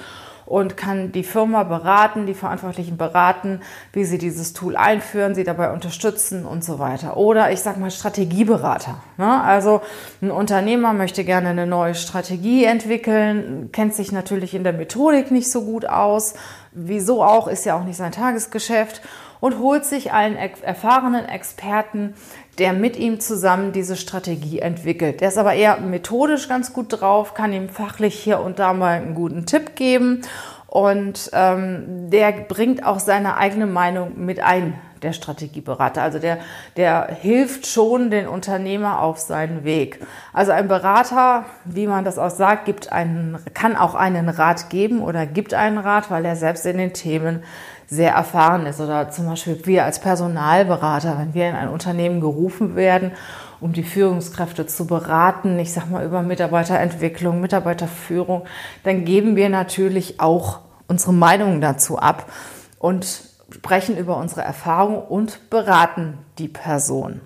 und 0.49 0.79
kann 0.79 1.13
die 1.13 1.25
Firma 1.25 1.63
beraten, 1.63 2.25
die 2.25 2.33
Verantwortlichen 2.33 2.97
beraten, 2.97 3.61
wie 3.93 4.05
sie 4.05 4.17
dieses 4.17 4.55
Tool 4.55 4.79
einführen, 4.79 5.35
sie 5.35 5.45
dabei 5.45 5.73
unterstützen 5.73 6.47
und 6.47 6.65
so 6.65 6.79
weiter. 6.79 7.19
Oder 7.19 7.53
ich 7.53 7.61
sage 7.61 7.79
mal 7.79 7.91
Strategieberater. 7.91 9.03
Ne? 9.19 9.43
Also 9.43 9.83
ein 10.23 10.31
Unternehmer 10.31 10.95
möchte 10.95 11.25
gerne 11.25 11.51
eine 11.51 11.67
neue 11.67 11.95
Strategie 11.95 12.65
entwickeln, 12.65 13.69
kennt 13.73 13.93
sich 13.93 14.11
natürlich 14.11 14.55
in 14.55 14.65
der 14.65 14.73
Methodik 14.73 15.31
nicht 15.31 15.53
so 15.53 15.67
gut 15.67 15.85
aus. 15.85 16.33
Wieso 16.73 17.23
auch, 17.23 17.47
ist 17.47 17.67
ja 17.67 17.77
auch 17.77 17.85
nicht 17.85 17.99
sein 17.99 18.13
Tagesgeschäft 18.13 19.03
und 19.41 19.59
holt 19.59 19.85
sich 19.85 20.13
einen 20.13 20.37
erfahrenen 20.37 21.27
Experten, 21.27 22.15
der 22.59 22.73
mit 22.73 22.97
ihm 22.97 23.21
zusammen 23.21 23.73
diese 23.73 23.97
Strategie 23.97 24.59
entwickelt. 24.59 25.21
Der 25.21 25.29
ist 25.29 25.39
aber 25.39 25.55
eher 25.55 25.79
methodisch 25.79 26.49
ganz 26.49 26.73
gut 26.73 26.87
drauf, 26.89 27.35
kann 27.35 27.53
ihm 27.53 27.69
fachlich 27.69 28.15
hier 28.15 28.41
und 28.41 28.59
da 28.59 28.73
mal 28.73 29.01
einen 29.01 29.15
guten 29.15 29.47
Tipp 29.47 29.77
geben 29.77 30.23
und 30.69 31.31
ähm, 31.33 32.11
der 32.11 32.33
bringt 32.33 32.85
auch 32.85 33.01
seine 33.01 33.39
eigene 33.39 33.67
Meinung 33.67 34.13
mit 34.25 34.41
ein, 34.41 34.75
der 35.03 35.13
Strategieberater. 35.13 36.03
Also 36.03 36.19
der, 36.19 36.39
der 36.77 37.09
hilft 37.21 37.67
schon 37.67 38.11
den 38.11 38.29
Unternehmer 38.29 39.01
auf 39.03 39.19
seinen 39.19 39.65
Weg. 39.65 40.05
Also 40.33 40.53
ein 40.53 40.69
Berater, 40.69 41.45
wie 41.65 41.87
man 41.87 42.05
das 42.05 42.19
auch 42.19 42.31
sagt, 42.31 42.65
gibt 42.65 42.93
einen, 42.93 43.39
kann 43.55 43.77
auch 43.77 43.95
einen 43.95 44.29
Rat 44.29 44.71
geben 44.71 45.01
oder 45.01 45.27
gibt 45.27 45.55
einen 45.55 45.79
Rat, 45.79 46.11
weil 46.11 46.25
er 46.25 46.37
selbst 46.37 46.67
in 46.67 46.79
den 46.79 46.93
Themen 46.93 47.43
sehr 47.87 48.13
erfahren 48.13 48.67
ist. 48.67 48.81
Oder 48.81 49.11
zum 49.11 49.27
Beispiel 49.27 49.61
wir 49.65 49.85
als 49.85 50.01
Personalberater, 50.01 51.19
wenn 51.19 51.35
wir 51.35 51.49
in 51.49 51.57
ein 51.57 51.69
Unternehmen 51.69 52.21
gerufen 52.21 52.77
werden, 52.77 53.13
um 53.61 53.73
die 53.73 53.83
Führungskräfte 53.83 54.67
zu 54.67 54.87
beraten, 54.87 55.59
ich 55.59 55.73
sag 55.73 55.91
mal 55.91 56.05
über 56.05 56.23
Mitarbeiterentwicklung, 56.23 57.41
Mitarbeiterführung, 57.41 58.45
dann 58.85 59.05
geben 59.05 59.37
wir 59.37 59.49
natürlich 59.49 60.21
auch 60.21 60.61
unsere 60.87 61.13
Meinungen 61.13 61.61
dazu 61.61 61.99
ab 61.99 62.31
und 62.79 63.28
sprechen 63.59 63.97
über 63.97 64.17
unsere 64.17 64.43
Erfahrungen 64.43 65.03
und 65.03 65.51
beraten 65.51 66.19
die 66.39 66.49
Person. 66.49 67.21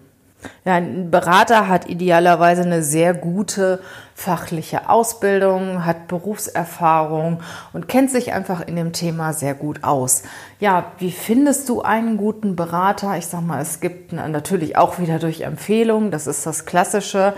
Ja, 0.65 0.75
ein 0.75 1.11
Berater 1.11 1.69
hat 1.69 1.89
idealerweise 1.89 2.63
eine 2.63 2.83
sehr 2.83 3.15
gute 3.15 3.81
fachliche 4.15 4.89
Ausbildung, 4.89 5.85
hat 5.85 6.09
Berufserfahrung 6.09 7.41
und 7.73 7.87
kennt 7.87 8.11
sich 8.11 8.33
einfach 8.33 8.61
in 8.61 8.75
dem 8.75 8.93
Thema 8.93 9.35
sehr 9.35 9.55
gut 9.55 9.85
aus. 9.85 10.23
Ja, 10.59 10.93
wie 10.99 11.13
findest 11.13 11.69
du 11.69 11.83
einen 11.83 12.17
guten 12.17 12.57
Berater? 12.57 13.17
Ich 13.19 13.27
sag 13.27 13.43
mal, 13.43 13.61
es 13.61 13.81
gibt 13.81 14.13
natürlich 14.13 14.77
auch 14.77 14.99
wieder 14.99 15.19
durch 15.19 15.43
Empfehlungen, 15.43 16.11
das 16.11 16.27
ist 16.27 16.45
das 16.45 16.65
Klassische. 16.65 17.35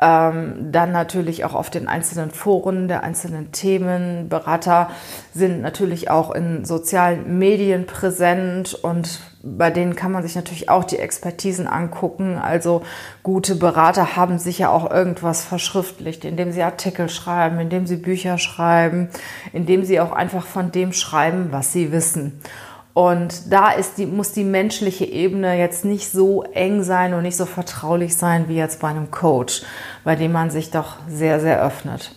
Ähm, 0.00 0.72
dann 0.72 0.90
natürlich 0.90 1.44
auch 1.44 1.54
auf 1.54 1.70
den 1.70 1.86
einzelnen 1.86 2.30
Foren 2.30 2.88
der 2.88 3.04
einzelnen 3.04 3.52
Themen. 3.52 4.28
Berater 4.28 4.90
sind 5.32 5.62
natürlich 5.62 6.10
auch 6.10 6.32
in 6.32 6.64
sozialen 6.64 7.38
Medien 7.38 7.86
präsent 7.86 8.74
und 8.74 9.20
bei 9.44 9.70
denen 9.70 9.94
kann 9.94 10.10
man 10.10 10.22
sich 10.22 10.34
natürlich 10.34 10.68
auch 10.68 10.84
die 10.84 10.98
Expertisen 10.98 11.68
angucken. 11.68 12.38
Also 12.38 12.82
gute 13.22 13.54
Berater 13.54 14.16
haben 14.16 14.38
sicher 14.38 14.70
auch 14.70 14.90
irgendwas 14.90 15.44
verschriftlicht, 15.44 16.24
indem 16.24 16.50
sie 16.50 16.62
Artikel 16.62 17.08
schreiben, 17.08 17.60
indem 17.60 17.86
sie 17.86 17.96
Bücher 17.96 18.38
schreiben, 18.38 19.10
indem 19.52 19.84
sie 19.84 20.00
auch 20.00 20.12
einfach 20.12 20.46
von 20.46 20.72
dem 20.72 20.92
schreiben, 20.92 21.48
was 21.50 21.72
sie 21.72 21.92
wissen. 21.92 22.40
Und 22.94 23.52
da 23.52 23.72
ist 23.72 23.98
die, 23.98 24.06
muss 24.06 24.30
die 24.30 24.44
menschliche 24.44 25.04
Ebene 25.04 25.58
jetzt 25.58 25.84
nicht 25.84 26.10
so 26.10 26.44
eng 26.44 26.84
sein 26.84 27.12
und 27.12 27.22
nicht 27.22 27.36
so 27.36 27.44
vertraulich 27.44 28.16
sein 28.16 28.48
wie 28.48 28.56
jetzt 28.56 28.80
bei 28.80 28.88
einem 28.88 29.10
Coach, 29.10 29.62
bei 30.04 30.14
dem 30.14 30.30
man 30.30 30.50
sich 30.50 30.70
doch 30.70 30.96
sehr, 31.08 31.40
sehr 31.40 31.60
öffnet. 31.60 32.12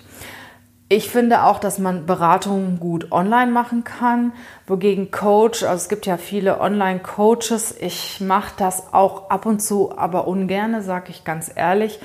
Ich 0.89 1.10
finde 1.10 1.43
auch, 1.43 1.60
dass 1.60 1.79
man 1.79 2.05
Beratungen 2.05 2.79
gut 2.79 3.12
online 3.12 3.51
machen 3.51 3.84
kann, 3.84 4.31
wogegen 4.67 5.12
Coach, 5.12 5.63
also 5.63 5.75
es 5.75 5.89
gibt 5.89 6.05
ja 6.05 6.15
viele 6.15 6.62
Online-Coaches, 6.62 7.75
ich 7.81 8.22
mache 8.22 8.53
das 8.57 8.93
auch 8.93 9.29
ab 9.29 9.46
und 9.46 9.60
zu, 9.60 9.98
aber 9.98 10.27
ungerne, 10.27 10.81
sage 10.84 11.10
ich 11.10 11.25
ganz 11.25 11.51
ehrlich, 11.53 12.00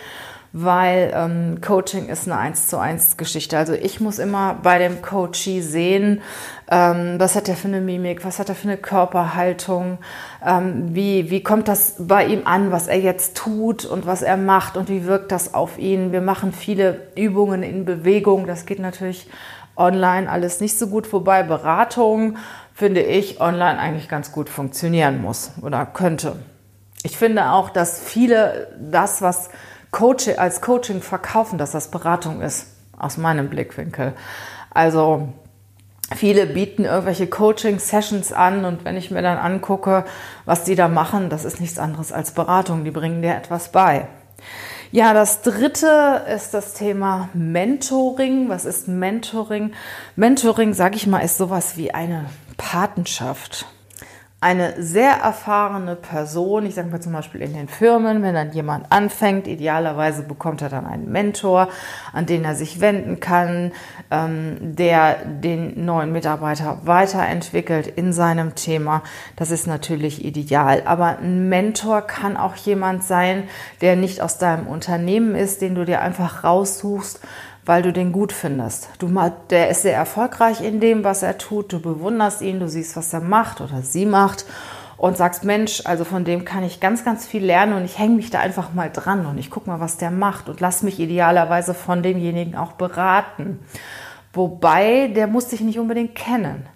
weil 0.52 1.12
ähm, 1.14 1.60
Coaching 1.62 2.08
ist 2.08 2.28
eine 2.28 2.38
1 2.38 2.66
zu 2.68 2.78
1 2.78 3.16
Geschichte. 3.16 3.56
Also 3.56 3.72
ich 3.72 4.00
muss 4.00 4.18
immer 4.18 4.58
bei 4.62 4.78
dem 4.78 5.00
Coachee 5.00 5.62
sehen, 5.62 6.20
ähm, 6.70 7.14
was 7.18 7.36
hat 7.36 7.48
er 7.48 7.56
für 7.56 7.68
eine 7.68 7.80
Mimik, 7.80 8.24
was 8.24 8.38
hat 8.38 8.50
er 8.50 8.54
für 8.54 8.68
eine 8.68 8.76
Körperhaltung, 8.76 9.98
ähm, 10.44 10.94
wie, 10.94 11.30
wie 11.30 11.42
kommt 11.42 11.68
das 11.68 11.96
bei 11.98 12.26
ihm 12.26 12.42
an, 12.44 12.70
was 12.70 12.86
er 12.86 12.98
jetzt 12.98 13.36
tut 13.36 13.86
und 13.86 14.04
was 14.04 14.20
er 14.20 14.36
macht 14.36 14.76
und 14.76 14.90
wie 14.90 15.06
wirkt 15.06 15.32
das 15.32 15.54
auf 15.54 15.78
ihn. 15.78 16.12
Wir 16.12 16.20
machen 16.20 16.52
viele 16.52 17.00
Übungen 17.16 17.62
in 17.62 17.86
Bewegung, 17.86 18.46
das 18.46 18.66
geht 18.66 18.78
natürlich 18.78 19.28
online 19.74 20.30
alles 20.30 20.60
nicht 20.60 20.78
so 20.78 20.86
gut, 20.88 21.10
wobei 21.14 21.42
Beratung, 21.42 22.36
finde 22.74 23.02
ich, 23.02 23.40
online 23.40 23.78
eigentlich 23.78 24.08
ganz 24.08 24.32
gut 24.32 24.50
funktionieren 24.50 25.22
muss 25.22 25.52
oder 25.62 25.86
könnte. 25.86 26.36
Ich 27.04 27.16
finde 27.16 27.50
auch, 27.50 27.70
dass 27.70 27.98
viele 28.00 28.68
das, 28.78 29.22
was 29.22 29.48
Coach, 29.92 30.28
als 30.36 30.60
Coaching 30.60 31.02
verkaufen, 31.02 31.58
dass 31.58 31.70
das 31.70 31.90
Beratung 31.90 32.40
ist, 32.40 32.66
aus 32.98 33.18
meinem 33.18 33.48
Blickwinkel. 33.48 34.14
Also 34.70 35.28
viele 36.16 36.46
bieten 36.46 36.84
irgendwelche 36.84 37.26
Coaching-Sessions 37.26 38.32
an 38.32 38.64
und 38.64 38.84
wenn 38.84 38.96
ich 38.96 39.10
mir 39.10 39.22
dann 39.22 39.38
angucke, 39.38 40.04
was 40.44 40.64
die 40.64 40.74
da 40.74 40.88
machen, 40.88 41.28
das 41.28 41.44
ist 41.44 41.60
nichts 41.60 41.78
anderes 41.78 42.10
als 42.12 42.32
Beratung. 42.32 42.84
Die 42.84 42.90
bringen 42.90 43.22
dir 43.22 43.34
etwas 43.34 43.70
bei. 43.70 44.08
Ja, 44.92 45.14
das 45.14 45.42
dritte 45.42 46.22
ist 46.34 46.52
das 46.52 46.74
Thema 46.74 47.28
Mentoring. 47.32 48.48
Was 48.48 48.64
ist 48.64 48.88
Mentoring? 48.88 49.72
Mentoring, 50.16 50.74
sage 50.74 50.96
ich 50.96 51.06
mal, 51.06 51.20
ist 51.20 51.38
sowas 51.38 51.76
wie 51.76 51.94
eine 51.94 52.26
Patenschaft 52.56 53.66
eine 54.42 54.74
sehr 54.82 55.12
erfahrene 55.12 55.94
Person, 55.94 56.66
ich 56.66 56.74
sage 56.74 56.88
mal 56.88 57.00
zum 57.00 57.12
Beispiel 57.12 57.42
in 57.42 57.54
den 57.54 57.68
Firmen, 57.68 58.24
wenn 58.24 58.34
dann 58.34 58.50
jemand 58.50 58.90
anfängt, 58.90 59.46
idealerweise 59.46 60.24
bekommt 60.24 60.62
er 60.62 60.68
dann 60.68 60.84
einen 60.84 61.12
Mentor, 61.12 61.68
an 62.12 62.26
den 62.26 62.44
er 62.44 62.56
sich 62.56 62.80
wenden 62.80 63.20
kann, 63.20 63.70
ähm, 64.10 64.56
der 64.60 65.14
den 65.24 65.84
neuen 65.84 66.10
Mitarbeiter 66.10 66.80
weiterentwickelt 66.82 67.86
in 67.86 68.12
seinem 68.12 68.56
Thema. 68.56 69.04
Das 69.36 69.52
ist 69.52 69.68
natürlich 69.68 70.24
ideal. 70.24 70.82
Aber 70.86 71.18
ein 71.18 71.48
Mentor 71.48 72.02
kann 72.02 72.36
auch 72.36 72.56
jemand 72.56 73.04
sein, 73.04 73.44
der 73.80 73.94
nicht 73.94 74.20
aus 74.22 74.38
deinem 74.38 74.66
Unternehmen 74.66 75.36
ist, 75.36 75.62
den 75.62 75.76
du 75.76 75.84
dir 75.84 76.00
einfach 76.00 76.42
raussuchst, 76.42 77.20
weil 77.64 77.82
du 77.82 77.92
den 77.92 78.12
gut 78.12 78.32
findest. 78.32 78.88
Du, 78.98 79.08
der 79.50 79.70
ist 79.70 79.82
sehr 79.82 79.96
erfolgreich 79.96 80.60
in 80.60 80.80
dem, 80.80 81.04
was 81.04 81.22
er 81.22 81.38
tut. 81.38 81.72
Du 81.72 81.80
bewunderst 81.80 82.42
ihn, 82.42 82.60
du 82.60 82.68
siehst, 82.68 82.96
was 82.96 83.12
er 83.12 83.20
macht 83.20 83.60
oder 83.60 83.82
sie 83.82 84.06
macht 84.06 84.44
und 84.96 85.16
sagst, 85.16 85.44
Mensch, 85.44 85.82
also 85.84 86.04
von 86.04 86.24
dem 86.24 86.44
kann 86.44 86.64
ich 86.64 86.78
ganz, 86.78 87.04
ganz 87.04 87.26
viel 87.26 87.44
lernen 87.44 87.72
und 87.72 87.84
ich 87.84 87.98
hänge 87.98 88.16
mich 88.16 88.30
da 88.30 88.40
einfach 88.40 88.72
mal 88.72 88.88
dran 88.88 89.26
und 89.26 89.38
ich 89.38 89.50
gucke 89.50 89.68
mal, 89.68 89.80
was 89.80 89.96
der 89.96 90.10
macht 90.10 90.48
und 90.48 90.60
lass 90.60 90.82
mich 90.82 91.00
idealerweise 91.00 91.74
von 91.74 92.02
demjenigen 92.02 92.56
auch 92.56 92.72
beraten. 92.72 93.58
Wobei, 94.32 95.08
der 95.08 95.26
muss 95.26 95.48
dich 95.48 95.60
nicht 95.60 95.78
unbedingt 95.78 96.14
kennen. 96.14 96.66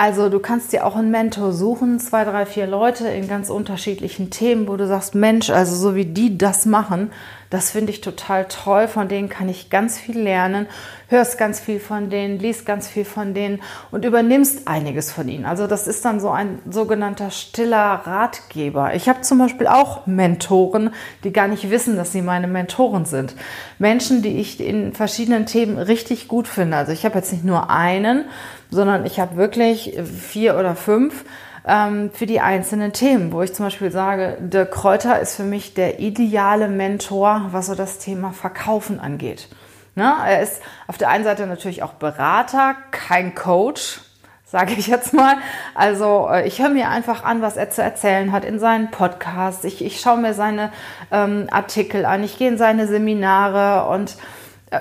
Also 0.00 0.28
du 0.28 0.38
kannst 0.38 0.72
dir 0.72 0.86
auch 0.86 0.94
einen 0.94 1.10
Mentor 1.10 1.52
suchen, 1.52 1.98
zwei, 1.98 2.22
drei, 2.22 2.46
vier 2.46 2.68
Leute 2.68 3.08
in 3.08 3.26
ganz 3.26 3.50
unterschiedlichen 3.50 4.30
Themen, 4.30 4.68
wo 4.68 4.76
du 4.76 4.86
sagst, 4.86 5.16
Mensch, 5.16 5.50
also 5.50 5.74
so 5.74 5.96
wie 5.96 6.04
die 6.04 6.38
das 6.38 6.66
machen, 6.66 7.10
das 7.50 7.72
finde 7.72 7.90
ich 7.90 8.00
total 8.00 8.46
toll. 8.46 8.86
Von 8.86 9.08
denen 9.08 9.28
kann 9.28 9.48
ich 9.48 9.70
ganz 9.70 9.98
viel 9.98 10.16
lernen, 10.20 10.66
hörst 11.08 11.36
ganz 11.36 11.58
viel 11.58 11.80
von 11.80 12.10
denen, 12.10 12.38
liest 12.38 12.64
ganz 12.64 12.86
viel 12.86 13.04
von 13.04 13.34
denen 13.34 13.60
und 13.90 14.04
übernimmst 14.04 14.68
einiges 14.68 15.10
von 15.10 15.28
ihnen. 15.28 15.46
Also 15.46 15.66
das 15.66 15.88
ist 15.88 16.04
dann 16.04 16.20
so 16.20 16.30
ein 16.30 16.60
sogenannter 16.70 17.32
stiller 17.32 18.02
Ratgeber. 18.04 18.94
Ich 18.94 19.08
habe 19.08 19.22
zum 19.22 19.38
Beispiel 19.38 19.66
auch 19.66 20.06
Mentoren, 20.06 20.90
die 21.24 21.32
gar 21.32 21.48
nicht 21.48 21.70
wissen, 21.70 21.96
dass 21.96 22.12
sie 22.12 22.22
meine 22.22 22.46
Mentoren 22.46 23.04
sind. 23.04 23.34
Menschen, 23.80 24.22
die 24.22 24.38
ich 24.38 24.60
in 24.60 24.92
verschiedenen 24.92 25.46
Themen 25.46 25.76
richtig 25.76 26.28
gut 26.28 26.46
finde. 26.46 26.76
Also 26.76 26.92
ich 26.92 27.04
habe 27.04 27.16
jetzt 27.16 27.32
nicht 27.32 27.44
nur 27.44 27.68
einen, 27.70 28.26
sondern 28.70 29.06
ich 29.06 29.20
habe 29.20 29.36
wirklich 29.36 29.98
vier 30.04 30.56
oder 30.58 30.74
fünf 30.74 31.24
ähm, 31.66 32.10
für 32.12 32.26
die 32.26 32.40
einzelnen 32.40 32.92
Themen, 32.92 33.32
wo 33.32 33.42
ich 33.42 33.54
zum 33.54 33.66
Beispiel 33.66 33.90
sage, 33.90 34.38
der 34.40 34.66
Kräuter 34.66 35.20
ist 35.20 35.36
für 35.36 35.44
mich 35.44 35.74
der 35.74 36.00
ideale 36.00 36.68
Mentor, 36.68 37.48
was 37.50 37.66
so 37.66 37.74
das 37.74 37.98
Thema 37.98 38.32
Verkaufen 38.32 39.00
angeht. 39.00 39.48
Ne? 39.94 40.14
Er 40.26 40.42
ist 40.42 40.62
auf 40.86 40.96
der 40.96 41.10
einen 41.10 41.24
Seite 41.24 41.46
natürlich 41.46 41.82
auch 41.82 41.94
Berater, 41.94 42.76
kein 42.90 43.34
Coach, 43.34 44.00
sage 44.46 44.72
ich 44.78 44.86
jetzt 44.86 45.12
mal. 45.12 45.36
Also 45.74 46.28
äh, 46.30 46.46
ich 46.46 46.60
höre 46.60 46.70
mir 46.70 46.88
einfach 46.88 47.24
an, 47.24 47.42
was 47.42 47.56
er 47.56 47.70
zu 47.70 47.82
erzählen 47.82 48.32
hat 48.32 48.44
in 48.44 48.58
seinen 48.58 48.90
Podcasts. 48.90 49.64
Ich, 49.64 49.84
ich 49.84 50.00
schaue 50.00 50.18
mir 50.18 50.34
seine 50.34 50.72
ähm, 51.10 51.48
Artikel 51.50 52.06
an, 52.06 52.24
ich 52.24 52.38
gehe 52.38 52.48
in 52.48 52.58
seine 52.58 52.86
Seminare 52.86 53.88
und 53.90 54.16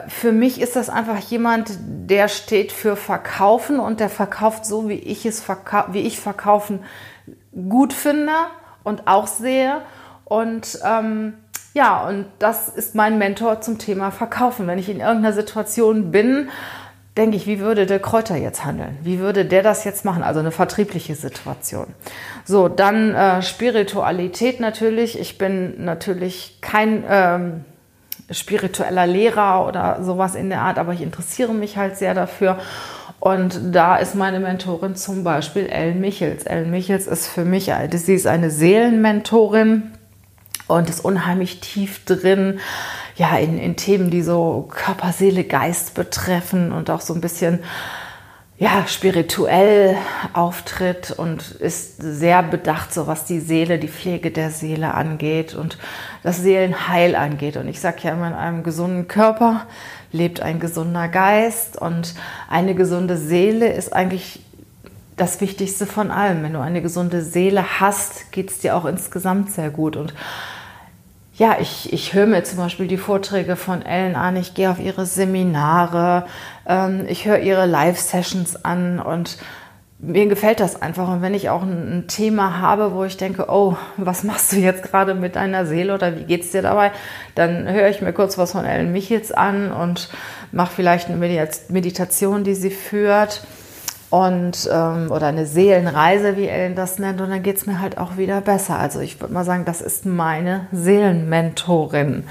für 0.08 0.32
mich 0.32 0.60
ist 0.60 0.76
das 0.76 0.90
einfach 0.90 1.20
jemand, 1.20 1.72
der 1.80 2.28
steht 2.28 2.72
für 2.72 2.96
Verkaufen 2.96 3.80
und 3.80 4.00
der 4.00 4.10
verkauft 4.10 4.66
so, 4.66 4.90
wie 4.90 4.96
ich 4.96 5.26
es 5.26 5.42
verkau 5.42 5.86
wie 5.92 6.02
ich 6.02 6.20
verkaufen 6.20 6.84
gut 7.70 7.94
finde 7.94 8.34
und 8.84 9.08
auch 9.08 9.28
sehe. 9.28 9.82
Und 10.26 10.80
ähm, 10.84 11.36
ja, 11.74 12.06
und 12.08 12.26
das 12.40 12.70
ist 12.70 12.96
mein 12.96 13.18
Mentor 13.18 13.62
zum 13.62 13.78
Thema 13.78 14.12
Verkaufen. 14.12 14.68
Wenn 14.68 14.80
ich 14.80 14.90
in 14.90 15.00
irgendeiner 15.00 15.34
Situation 15.34 16.12
bin, 16.12 16.50
denke 17.16 17.38
ich, 17.38 17.48
wie 17.48 17.60
würde 17.60 17.86
der 17.86 18.00
Kräuter 18.00 18.36
jetzt 18.36 18.66
handeln? 18.66 18.98
Wie 19.04 19.20
würde 19.20 19.46
der 19.46 19.64
das 19.64 19.84
jetzt 19.84 20.04
machen? 20.04 20.24
Also 20.24 20.40
eine 20.40 20.52
vertriebliche 20.52 21.16
Situation. 21.16 21.88
So, 22.46 22.68
dann 22.68 23.14
äh, 23.14 23.42
Spiritualität 23.42 24.60
natürlich. 24.60 25.20
Ich 25.20 25.38
bin 25.38 25.86
natürlich 25.86 26.60
kein 26.62 27.04
ähm, 27.10 27.66
spiritueller 28.32 29.08
Lehrer 29.08 29.66
oder 29.68 30.04
sowas 30.04 30.36
in 30.36 30.50
der 30.50 30.62
Art, 30.62 30.80
aber 30.80 30.94
ich 30.94 31.02
interessiere 31.02 31.54
mich 31.54 31.78
halt 31.78 31.98
sehr 31.98 32.14
dafür. 32.14 32.58
Und 33.20 33.60
da 33.72 33.96
ist 33.96 34.16
meine 34.16 34.40
Mentorin 34.40 34.96
zum 34.96 35.24
Beispiel 35.24 35.68
Ellen 35.68 36.00
Michels. 36.02 36.44
Ellen 36.44 36.70
Michels 36.70 37.08
ist 37.08 37.28
für 37.28 37.46
mich, 37.46 37.72
sie 37.92 38.14
ist 38.14 38.28
eine 38.28 38.52
Seelenmentorin 38.52 39.92
und 40.68 40.90
ist 40.90 41.04
unheimlich 41.04 41.60
tief 41.60 42.06
drin, 42.06 42.60
ja, 43.16 43.36
in, 43.38 43.58
in 43.58 43.76
Themen, 43.76 44.12
die 44.12 44.22
so 44.22 44.68
Körper, 44.70 45.12
Seele, 45.12 45.44
Geist 45.44 45.96
betreffen 45.96 46.72
und 46.72 46.92
auch 46.92 47.02
so 47.02 47.14
ein 47.16 47.22
bisschen 47.22 47.60
ja, 48.60 48.88
spirituell 48.88 49.96
auftritt 50.34 51.12
und 51.12 51.52
ist 51.52 52.02
sehr 52.02 52.42
bedacht, 52.42 52.92
so 52.92 53.06
was 53.06 53.26
die 53.26 53.40
Seele, 53.40 53.78
die 53.78 53.88
Pflege 53.88 54.32
der 54.32 54.50
Seele 54.50 54.96
angeht 54.96 55.54
und 55.54 55.78
das 56.24 56.42
Seelenheil 56.42 57.16
angeht. 57.16 57.56
Und 57.56 57.68
ich 57.68 57.80
sage 57.80 58.00
ja 58.04 58.14
immer, 58.14 58.28
in 58.28 58.34
einem 58.34 58.64
gesunden 58.64 59.08
Körper 59.08 59.68
lebt 60.12 60.42
ein 60.42 60.60
gesunder 60.60 61.08
Geist 61.08 61.80
und 61.80 62.16
eine 62.50 62.74
gesunde 62.74 63.18
Seele 63.18 63.72
ist 63.72 63.94
eigentlich 63.94 64.40
das 65.18 65.40
Wichtigste 65.40 65.86
von 65.86 66.10
allem. 66.10 66.42
Wenn 66.42 66.54
du 66.54 66.60
eine 66.60 66.82
gesunde 66.82 67.22
Seele 67.22 67.80
hast, 67.80 68.32
geht 68.32 68.50
es 68.50 68.60
dir 68.60 68.76
auch 68.76 68.86
insgesamt 68.86 69.52
sehr 69.52 69.70
gut. 69.70 69.96
Und 69.96 70.16
ja, 71.38 71.58
ich, 71.60 71.94
ich 71.94 72.14
höre 72.14 72.26
mir 72.26 72.44
zum 72.44 72.58
Beispiel 72.58 72.88
die 72.88 72.98
Vorträge 72.98 73.56
von 73.56 73.84
Ellen 73.84 74.16
an, 74.16 74.36
ich 74.36 74.56
gehe 74.56 74.72
auf 74.72 74.80
ihre 74.80 75.06
Seminare, 75.06 76.26
ähm, 76.68 77.06
ich 77.08 77.26
höre 77.26 77.40
ihre 77.40 77.68
Live-Sessions 77.68 78.66
an 78.66 79.00
und 79.00 79.38
mir 80.00 80.28
gefällt 80.28 80.60
das 80.60 80.82
einfach. 80.82 81.08
Und 81.10 81.22
wenn 81.22 81.36
ich 81.36 81.50
auch 81.50 81.62
ein, 81.62 82.00
ein, 82.00 82.08
Thema 82.08 82.60
habe, 82.60 82.94
wo 82.94 83.04
ich 83.04 83.18
denke, 83.18 83.46
oh, 83.50 83.78
was 83.98 84.24
machst 84.24 84.52
du 84.52 84.58
jetzt 84.58 84.84
gerade 84.84 85.14
mit 85.14 85.36
deiner 85.36 85.68
Seele 85.68 85.94
oder 85.94 86.18
wie 86.18 86.24
geht's 86.24 86.52
dir 86.52 86.64
dabei, 86.64 86.92
dann 87.36 87.68
höre 87.72 87.90
ich 87.90 88.02
mir 88.02 88.14
kurz 88.14 88.38
was 88.38 88.54
von 88.54 88.66
Ellen 88.66 88.92
Michels 88.92 89.32
an 89.32 89.72
und 89.72 90.10
mache 90.52 90.74
vielleicht 90.76 91.10
eine 91.10 91.18
Meditation, 91.18 92.44
die 92.44 92.56
sie 92.56 92.72
führt 92.72 93.42
und 94.10 94.70
ähm, 94.72 95.12
oder 95.12 95.28
eine 95.28 95.46
Seelenreise, 95.46 96.38
wie 96.38 96.48
Ellen 96.48 96.76
das 96.76 97.00
nennt, 97.00 97.20
und 97.22 97.30
dann 97.30 97.44
geht 97.44 97.58
es 97.58 97.66
mir 97.66 97.82
halt 97.82 97.98
auch 97.98 98.18
wieder 98.18 98.42
besser. 98.42 98.80
Also 98.80 99.00
ich 99.00 99.20
würde 99.20 99.34
mal 99.34 99.44
sagen, 99.44 99.66
das 99.66 99.82
ist 99.82 100.06
meine 100.06 100.68
Seelenmentorin. 100.72 102.24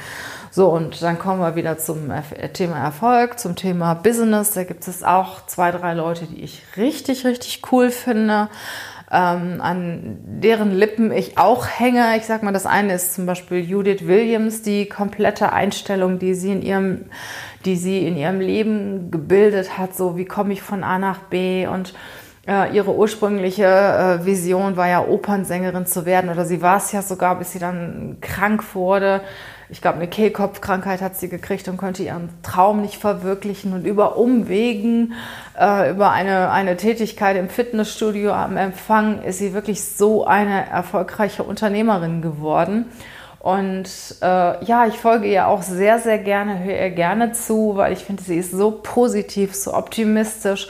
So, 0.50 0.68
und 0.68 1.02
dann 1.02 1.18
kommen 1.18 1.40
wir 1.40 1.54
wieder 1.54 1.76
zum 1.76 2.10
Thema 2.54 2.78
Erfolg, 2.78 3.38
zum 3.38 3.56
Thema 3.56 3.92
Business. 3.92 4.52
Da 4.52 4.64
gibt 4.64 4.88
es 4.88 5.02
auch 5.02 5.44
zwei, 5.44 5.70
drei 5.70 5.92
Leute, 5.92 6.24
die 6.24 6.42
ich 6.42 6.62
richtig, 6.78 7.26
richtig 7.26 7.60
cool 7.70 7.90
finde, 7.90 8.48
ähm, 9.12 9.60
an 9.60 10.16
deren 10.24 10.72
Lippen 10.72 11.12
ich 11.12 11.36
auch 11.36 11.66
hänge. 11.66 12.16
Ich 12.16 12.24
sag 12.24 12.42
mal, 12.42 12.52
das 12.52 12.64
eine 12.64 12.94
ist 12.94 13.14
zum 13.14 13.26
Beispiel 13.26 13.60
Judith 13.60 14.06
Williams, 14.06 14.62
die 14.62 14.88
komplette 14.88 15.52
Einstellung, 15.52 16.18
die 16.18 16.32
sie 16.34 16.52
in 16.52 16.62
ihrem 16.62 17.04
die 17.66 17.76
sie 17.76 18.06
in 18.06 18.16
ihrem 18.16 18.40
Leben 18.40 19.10
gebildet 19.10 19.76
hat, 19.76 19.94
so 19.94 20.16
wie 20.16 20.24
komme 20.24 20.52
ich 20.52 20.62
von 20.62 20.84
A 20.84 20.98
nach 20.98 21.18
B 21.18 21.66
und 21.66 21.94
äh, 22.46 22.74
ihre 22.74 22.94
ursprüngliche 22.94 23.64
äh, 23.64 24.24
Vision 24.24 24.76
war 24.76 24.88
ja 24.88 25.04
Opernsängerin 25.04 25.84
zu 25.84 26.06
werden 26.06 26.30
oder 26.30 26.44
sie 26.44 26.62
war 26.62 26.76
es 26.76 26.92
ja 26.92 27.02
sogar, 27.02 27.36
bis 27.36 27.52
sie 27.52 27.58
dann 27.58 28.18
krank 28.20 28.74
wurde. 28.74 29.20
Ich 29.68 29.82
glaube, 29.82 29.96
eine 29.96 30.06
Kehlkopfkrankheit 30.06 31.00
hat 31.00 31.16
sie 31.16 31.28
gekriegt 31.28 31.66
und 31.66 31.76
konnte 31.76 32.04
ihren 32.04 32.28
Traum 32.42 32.82
nicht 32.82 32.98
verwirklichen. 32.98 33.72
Und 33.72 33.84
über 33.84 34.16
Umwegen, 34.16 35.14
äh, 35.58 35.90
über 35.90 36.12
eine, 36.12 36.52
eine 36.52 36.76
Tätigkeit 36.76 37.36
im 37.36 37.48
Fitnessstudio 37.48 38.32
am 38.32 38.56
Empfang 38.56 39.22
ist 39.24 39.38
sie 39.38 39.54
wirklich 39.54 39.82
so 39.82 40.24
eine 40.24 40.70
erfolgreiche 40.70 41.42
Unternehmerin 41.42 42.22
geworden. 42.22 42.84
Und 43.46 43.88
äh, 44.22 44.64
ja, 44.64 44.88
ich 44.88 44.94
folge 44.94 45.28
ihr 45.28 45.46
auch 45.46 45.62
sehr, 45.62 46.00
sehr 46.00 46.18
gerne, 46.18 46.64
höre 46.64 46.80
ihr 46.80 46.90
gerne 46.90 47.30
zu, 47.30 47.76
weil 47.76 47.92
ich 47.92 48.00
finde, 48.00 48.24
sie 48.24 48.38
ist 48.38 48.50
so 48.50 48.72
positiv, 48.82 49.54
so 49.54 49.72
optimistisch 49.72 50.66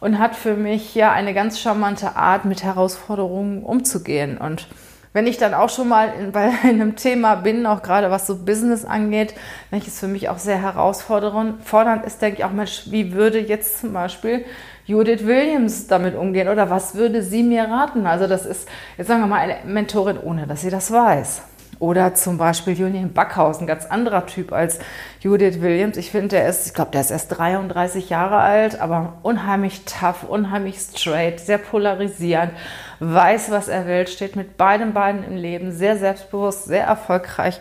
und 0.00 0.18
hat 0.18 0.36
für 0.36 0.52
mich 0.52 0.94
ja 0.94 1.10
eine 1.10 1.32
ganz 1.32 1.58
charmante 1.58 2.16
Art, 2.16 2.44
mit 2.44 2.62
Herausforderungen 2.62 3.62
umzugehen. 3.62 4.36
Und 4.36 4.68
wenn 5.14 5.26
ich 5.26 5.38
dann 5.38 5.54
auch 5.54 5.70
schon 5.70 5.88
mal 5.88 6.12
in, 6.20 6.32
bei 6.32 6.50
einem 6.64 6.96
Thema 6.96 7.36
bin, 7.36 7.64
auch 7.64 7.80
gerade 7.80 8.10
was 8.10 8.26
so 8.26 8.36
Business 8.36 8.84
angeht, 8.84 9.32
welches 9.70 9.98
für 9.98 10.06
mich 10.06 10.28
auch 10.28 10.36
sehr 10.36 10.60
herausfordernd 10.60 12.04
ist, 12.04 12.20
denke 12.20 12.40
ich 12.40 12.44
auch, 12.44 12.52
Mensch, 12.52 12.88
wie 12.90 13.14
würde 13.14 13.38
jetzt 13.38 13.80
zum 13.80 13.94
Beispiel 13.94 14.44
Judith 14.84 15.24
Williams 15.24 15.86
damit 15.86 16.14
umgehen 16.14 16.48
oder 16.48 16.68
was 16.68 16.94
würde 16.94 17.22
sie 17.22 17.42
mir 17.42 17.64
raten? 17.64 18.06
Also 18.06 18.26
das 18.26 18.44
ist, 18.44 18.68
jetzt 18.98 19.06
sagen 19.06 19.22
wir 19.22 19.28
mal, 19.28 19.38
eine 19.40 19.60
Mentorin, 19.64 20.18
ohne 20.18 20.46
dass 20.46 20.60
sie 20.60 20.68
das 20.68 20.92
weiß. 20.92 21.40
Oder 21.78 22.14
zum 22.14 22.38
Beispiel 22.38 22.72
Julian 22.72 23.12
Backhaus, 23.12 23.60
ein 23.60 23.66
ganz 23.66 23.86
anderer 23.86 24.26
Typ 24.26 24.52
als 24.52 24.80
Judith 25.20 25.60
Williams. 25.60 25.96
Ich 25.96 26.10
finde, 26.10 26.28
der 26.28 26.48
ist, 26.48 26.66
ich 26.66 26.74
glaube, 26.74 26.90
der 26.90 27.02
ist 27.02 27.12
erst 27.12 27.38
33 27.38 28.10
Jahre 28.10 28.38
alt, 28.38 28.80
aber 28.80 29.18
unheimlich 29.22 29.84
tough, 29.84 30.24
unheimlich 30.24 30.78
straight, 30.80 31.38
sehr 31.38 31.58
polarisierend, 31.58 32.52
weiß, 32.98 33.52
was 33.52 33.68
er 33.68 33.86
will, 33.86 34.08
steht 34.08 34.34
mit 34.34 34.56
beiden 34.56 34.92
Beinen 34.92 35.22
im 35.22 35.36
Leben, 35.36 35.70
sehr 35.70 35.96
selbstbewusst, 35.96 36.64
sehr 36.64 36.84
erfolgreich. 36.84 37.60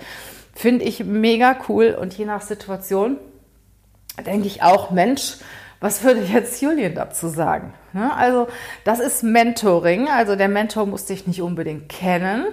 Finde 0.55 0.85
ich 0.85 1.03
mega 1.03 1.55
cool 1.69 1.95
und 1.99 2.17
je 2.17 2.25
nach 2.25 2.41
Situation 2.41 3.17
denke 4.25 4.47
ich 4.47 4.63
auch, 4.63 4.91
Mensch, 4.91 5.37
was 5.79 6.03
würde 6.03 6.21
jetzt 6.21 6.61
Julian 6.61 6.95
dazu 6.95 7.27
sagen? 7.27 7.73
Also 8.17 8.47
das 8.83 8.99
ist 8.99 9.23
Mentoring. 9.23 10.07
Also 10.09 10.35
der 10.35 10.49
Mentor 10.49 10.85
muss 10.85 11.05
dich 11.05 11.27
nicht 11.27 11.41
unbedingt 11.41 11.89
kennen. 11.89 12.45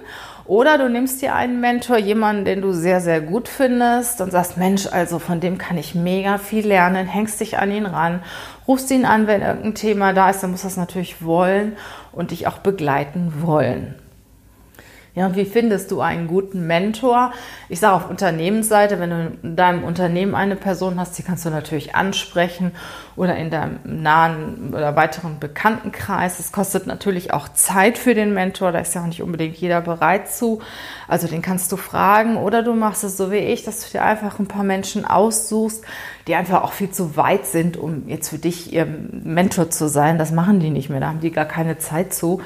Oder 0.45 0.77
du 0.77 0.89
nimmst 0.89 1.21
dir 1.23 1.33
einen 1.33 1.59
Mentor, 1.59 1.97
jemanden, 1.97 2.45
den 2.45 2.61
du 2.61 2.71
sehr, 2.71 3.01
sehr 3.01 3.21
gut 3.21 3.47
findest 3.47 4.21
und 4.21 4.31
sagst, 4.31 4.57
Mensch, 4.57 4.85
also 4.85 5.17
von 5.17 5.39
dem 5.39 5.57
kann 5.57 5.77
ich 5.77 5.95
mega 5.95 6.37
viel 6.37 6.67
lernen, 6.67 7.07
hängst 7.07 7.39
dich 7.39 7.57
an 7.57 7.71
ihn 7.71 7.87
ran, 7.87 8.21
rufst 8.67 8.91
ihn 8.91 9.05
an, 9.05 9.25
wenn 9.25 9.41
irgendein 9.41 9.73
Thema 9.73 10.13
da 10.13 10.29
ist, 10.29 10.43
dann 10.43 10.51
muss 10.51 10.61
das 10.61 10.77
natürlich 10.77 11.23
wollen 11.23 11.77
und 12.11 12.29
dich 12.29 12.45
auch 12.45 12.59
begleiten 12.59 13.33
wollen. 13.41 13.95
Ja, 15.15 15.27
und 15.27 15.37
wie 15.37 15.45
findest 15.45 15.91
du 15.91 16.01
einen 16.01 16.27
guten 16.27 16.67
Mentor? 16.67 17.31
Ich 17.69 17.79
sage 17.79 17.95
auf 17.95 18.09
Unternehmensseite, 18.09 18.99
wenn 18.99 19.09
du 19.09 19.31
in 19.43 19.55
deinem 19.55 19.85
Unternehmen 19.85 20.35
eine 20.35 20.57
Person 20.57 20.99
hast, 20.99 21.17
die 21.17 21.23
kannst 21.23 21.45
du 21.45 21.49
natürlich 21.49 21.95
ansprechen 21.95 22.73
oder 23.15 23.37
in 23.37 23.49
deinem 23.49 23.79
nahen 23.85 24.73
oder 24.73 24.97
weiteren 24.97 25.39
Bekanntenkreis. 25.39 26.39
Es 26.39 26.51
kostet 26.51 26.85
natürlich 26.85 27.31
auch 27.31 27.47
Zeit 27.47 27.97
für 27.97 28.13
den 28.13 28.33
Mentor, 28.33 28.73
da 28.73 28.79
ist 28.79 28.93
ja 28.93 29.03
auch 29.03 29.07
nicht 29.07 29.21
unbedingt 29.21 29.55
jeder 29.55 29.79
bereit 29.79 30.29
zu. 30.29 30.61
Also 31.07 31.27
den 31.27 31.41
kannst 31.41 31.71
du 31.71 31.77
fragen 31.77 32.35
oder 32.35 32.61
du 32.61 32.73
machst 32.73 33.05
es 33.05 33.15
so 33.15 33.31
wie 33.31 33.37
ich, 33.37 33.63
dass 33.63 33.85
du 33.85 33.91
dir 33.91 34.03
einfach 34.03 34.39
ein 34.39 34.47
paar 34.47 34.65
Menschen 34.65 35.05
aussuchst, 35.05 35.85
die 36.27 36.35
einfach 36.35 36.61
auch 36.61 36.73
viel 36.73 36.91
zu 36.91 37.15
weit 37.15 37.45
sind, 37.45 37.77
um 37.77 38.09
jetzt 38.09 38.29
für 38.29 38.37
dich 38.37 38.73
ihr 38.73 38.85
Mentor 38.85 39.69
zu 39.69 39.87
sein. 39.87 40.17
Das 40.17 40.31
machen 40.31 40.59
die 40.59 40.71
nicht 40.71 40.89
mehr, 40.89 40.99
da 40.99 41.07
haben 41.07 41.21
die 41.21 41.31
gar 41.31 41.45
keine 41.45 41.77
Zeit 41.77 42.13
zu. 42.13 42.41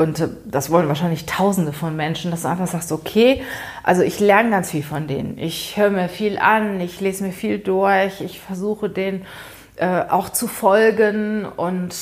Und 0.00 0.18
äh, 0.18 0.28
das 0.46 0.70
wollen 0.70 0.88
wahrscheinlich 0.88 1.26
Tausende 1.26 1.74
von 1.74 1.94
Menschen, 1.94 2.30
dass 2.30 2.42
du 2.42 2.48
einfach 2.48 2.66
sagst, 2.66 2.90
okay, 2.90 3.42
also 3.82 4.00
ich 4.00 4.18
lerne 4.18 4.48
ganz 4.48 4.70
viel 4.70 4.82
von 4.82 5.06
denen. 5.06 5.36
Ich 5.36 5.76
höre 5.76 5.90
mir 5.90 6.08
viel 6.08 6.38
an, 6.38 6.80
ich 6.80 7.00
lese 7.02 7.22
mir 7.22 7.32
viel 7.32 7.58
durch, 7.58 8.22
ich 8.22 8.40
versuche 8.40 8.88
denen 8.88 9.26
äh, 9.76 10.04
auch 10.08 10.30
zu 10.30 10.46
folgen 10.46 11.44
und 11.44 11.94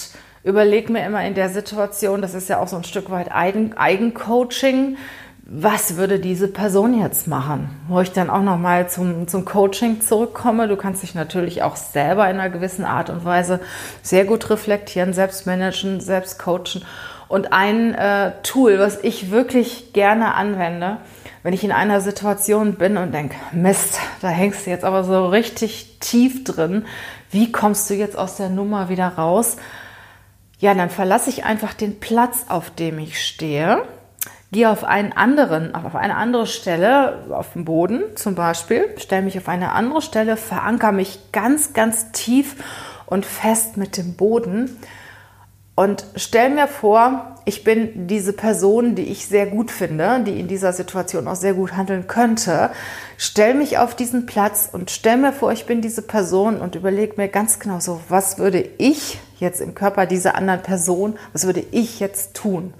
überlege 0.44 0.92
mir 0.92 1.04
immer 1.04 1.26
in 1.26 1.34
der 1.34 1.48
Situation, 1.48 2.22
das 2.22 2.34
ist 2.34 2.48
ja 2.48 2.60
auch 2.60 2.68
so 2.68 2.76
ein 2.76 2.84
Stück 2.84 3.10
weit 3.10 3.34
Eigen 3.34 3.76
Eigencoaching, 3.76 4.96
was 5.50 5.96
würde 5.96 6.20
diese 6.20 6.46
Person 6.46 7.00
jetzt 7.00 7.26
machen? 7.26 7.70
Wo 7.88 8.00
ich 8.00 8.12
dann 8.12 8.30
auch 8.30 8.42
nochmal 8.42 8.88
zum, 8.88 9.26
zum 9.26 9.46
Coaching 9.46 10.02
zurückkomme. 10.02 10.68
Du 10.68 10.76
kannst 10.76 11.02
dich 11.02 11.14
natürlich 11.14 11.62
auch 11.62 11.74
selber 11.74 12.30
in 12.30 12.38
einer 12.38 12.50
gewissen 12.50 12.84
Art 12.84 13.08
und 13.08 13.24
Weise 13.24 13.58
sehr 14.02 14.26
gut 14.26 14.50
reflektieren, 14.50 15.14
selbst 15.14 15.46
managen, 15.46 16.00
selbst 16.00 16.38
coachen. 16.38 16.84
Und 17.28 17.52
ein 17.52 17.94
äh, 17.94 18.32
Tool, 18.42 18.78
was 18.78 19.02
ich 19.02 19.30
wirklich 19.30 19.92
gerne 19.92 20.34
anwende, 20.34 20.96
wenn 21.42 21.52
ich 21.52 21.62
in 21.62 21.72
einer 21.72 22.00
Situation 22.00 22.74
bin 22.74 22.96
und 22.96 23.12
denke, 23.12 23.36
Mist, 23.52 24.00
da 24.20 24.28
hängst 24.28 24.66
du 24.66 24.70
jetzt 24.70 24.84
aber 24.84 25.04
so 25.04 25.26
richtig 25.26 25.98
tief 26.00 26.44
drin, 26.44 26.86
wie 27.30 27.52
kommst 27.52 27.88
du 27.90 27.94
jetzt 27.94 28.16
aus 28.16 28.36
der 28.36 28.48
Nummer 28.48 28.88
wieder 28.88 29.08
raus? 29.08 29.56
Ja, 30.58 30.74
dann 30.74 30.90
verlasse 30.90 31.30
ich 31.30 31.44
einfach 31.44 31.74
den 31.74 32.00
Platz, 32.00 32.46
auf 32.48 32.70
dem 32.70 32.98
ich 32.98 33.24
stehe, 33.24 33.82
gehe 34.50 34.70
auf 34.70 34.82
einen 34.82 35.12
anderen, 35.12 35.74
auf 35.74 35.94
eine 35.94 36.16
andere 36.16 36.46
Stelle, 36.46 37.26
auf 37.30 37.52
dem 37.52 37.64
Boden 37.64 38.02
zum 38.16 38.34
Beispiel, 38.34 38.88
stelle 38.96 39.22
mich 39.22 39.38
auf 39.38 39.48
eine 39.48 39.72
andere 39.72 40.02
Stelle, 40.02 40.36
verankere 40.36 40.92
mich 40.92 41.18
ganz, 41.32 41.74
ganz 41.74 42.10
tief 42.12 42.56
und 43.06 43.26
fest 43.26 43.76
mit 43.76 43.96
dem 43.96 44.16
Boden 44.16 44.78
und 45.78 46.06
stell 46.16 46.50
mir 46.50 46.66
vor, 46.66 47.36
ich 47.44 47.62
bin 47.62 48.08
diese 48.08 48.32
Person, 48.32 48.96
die 48.96 49.04
ich 49.04 49.28
sehr 49.28 49.46
gut 49.46 49.70
finde, 49.70 50.24
die 50.26 50.40
in 50.40 50.48
dieser 50.48 50.72
Situation 50.72 51.28
auch 51.28 51.36
sehr 51.36 51.54
gut 51.54 51.76
handeln 51.76 52.08
könnte. 52.08 52.70
Stell 53.16 53.54
mich 53.54 53.78
auf 53.78 53.94
diesen 53.94 54.26
Platz 54.26 54.68
und 54.72 54.90
stell 54.90 55.18
mir 55.18 55.32
vor, 55.32 55.52
ich 55.52 55.66
bin 55.66 55.80
diese 55.80 56.02
Person 56.02 56.60
und 56.60 56.74
überleg 56.74 57.16
mir 57.16 57.28
ganz 57.28 57.60
genau 57.60 57.78
so, 57.78 58.00
was 58.08 58.38
würde 58.38 58.68
ich 58.78 59.20
jetzt 59.38 59.60
im 59.60 59.76
Körper 59.76 60.06
dieser 60.06 60.34
anderen 60.34 60.62
Person, 60.62 61.16
was 61.32 61.46
würde 61.46 61.62
ich 61.70 62.00
jetzt 62.00 62.34
tun? 62.34 62.74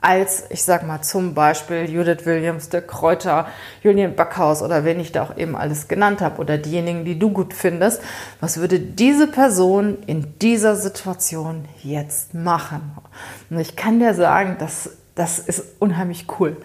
Als, 0.00 0.44
ich 0.50 0.62
sag 0.62 0.86
mal, 0.86 1.00
zum 1.02 1.34
Beispiel 1.34 1.90
Judith 1.90 2.26
Williams, 2.26 2.68
der 2.68 2.82
Kräuter, 2.82 3.48
Julian 3.82 4.14
Backhaus 4.14 4.62
oder 4.62 4.84
wen 4.84 5.00
ich 5.00 5.12
da 5.12 5.24
auch 5.24 5.36
eben 5.36 5.56
alles 5.56 5.88
genannt 5.88 6.20
habe 6.20 6.40
oder 6.40 6.58
diejenigen, 6.58 7.04
die 7.04 7.18
du 7.18 7.30
gut 7.30 7.54
findest. 7.54 8.00
Was 8.40 8.58
würde 8.58 8.78
diese 8.78 9.26
Person 9.26 9.98
in 10.06 10.38
dieser 10.40 10.76
Situation 10.76 11.64
jetzt 11.82 12.34
machen? 12.34 12.92
Und 13.50 13.58
ich 13.58 13.76
kann 13.76 13.98
dir 13.98 14.14
sagen, 14.14 14.56
das, 14.58 14.90
das 15.14 15.38
ist 15.38 15.64
unheimlich 15.78 16.26
cool. 16.38 16.56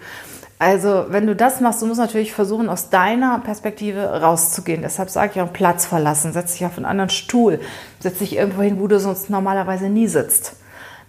Also, 0.58 1.06
wenn 1.08 1.26
du 1.26 1.34
das 1.34 1.60
machst, 1.60 1.82
du 1.82 1.86
musst 1.86 1.98
natürlich 1.98 2.32
versuchen, 2.32 2.68
aus 2.68 2.88
deiner 2.88 3.40
Perspektive 3.40 4.20
rauszugehen. 4.20 4.82
Deshalb 4.82 5.10
sage 5.10 5.32
ich 5.34 5.40
auch 5.40 5.52
Platz 5.52 5.86
verlassen, 5.86 6.32
setz 6.32 6.52
dich 6.52 6.64
auf 6.64 6.76
einen 6.76 6.86
anderen 6.86 7.10
Stuhl, 7.10 7.58
setz 7.98 8.18
dich 8.18 8.36
irgendwo 8.36 8.62
hin, 8.62 8.78
wo 8.78 8.86
du 8.86 9.00
sonst 9.00 9.28
normalerweise 9.28 9.86
nie 9.86 10.06
sitzt. 10.06 10.54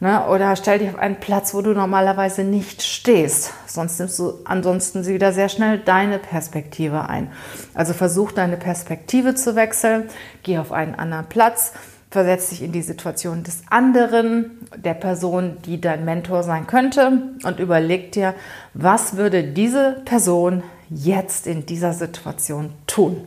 Ne? 0.03 0.27
Oder 0.27 0.57
stell 0.57 0.79
dich 0.79 0.89
auf 0.89 0.99
einen 0.99 1.15
Platz, 1.15 1.53
wo 1.53 1.61
du 1.61 1.71
normalerweise 1.71 2.43
nicht 2.43 2.81
stehst. 2.83 3.53
Sonst 3.67 3.99
nimmst 3.99 4.19
du 4.19 4.33
ansonsten 4.43 5.05
wieder 5.05 5.31
sehr 5.31 5.47
schnell 5.47 5.79
deine 5.79 6.19
Perspektive 6.19 7.07
ein. 7.07 7.31
Also 7.73 7.93
versuch 7.93 8.33
deine 8.33 8.57
Perspektive 8.57 9.33
zu 9.33 9.55
wechseln, 9.55 10.09
geh 10.43 10.57
auf 10.57 10.73
einen 10.73 10.95
anderen 10.95 11.27
Platz, 11.27 11.71
versetz 12.11 12.49
dich 12.49 12.63
in 12.63 12.73
die 12.73 12.81
Situation 12.81 13.43
des 13.43 13.61
anderen, 13.69 14.67
der 14.75 14.93
Person, 14.93 15.59
die 15.65 15.79
dein 15.79 16.03
Mentor 16.03 16.43
sein 16.43 16.67
könnte 16.67 17.21
und 17.45 17.61
überleg 17.61 18.11
dir, 18.11 18.33
was 18.73 19.15
würde 19.15 19.41
diese 19.41 20.01
Person 20.03 20.63
jetzt 20.89 21.47
in 21.47 21.65
dieser 21.65 21.93
Situation 21.93 22.73
tun. 22.87 23.25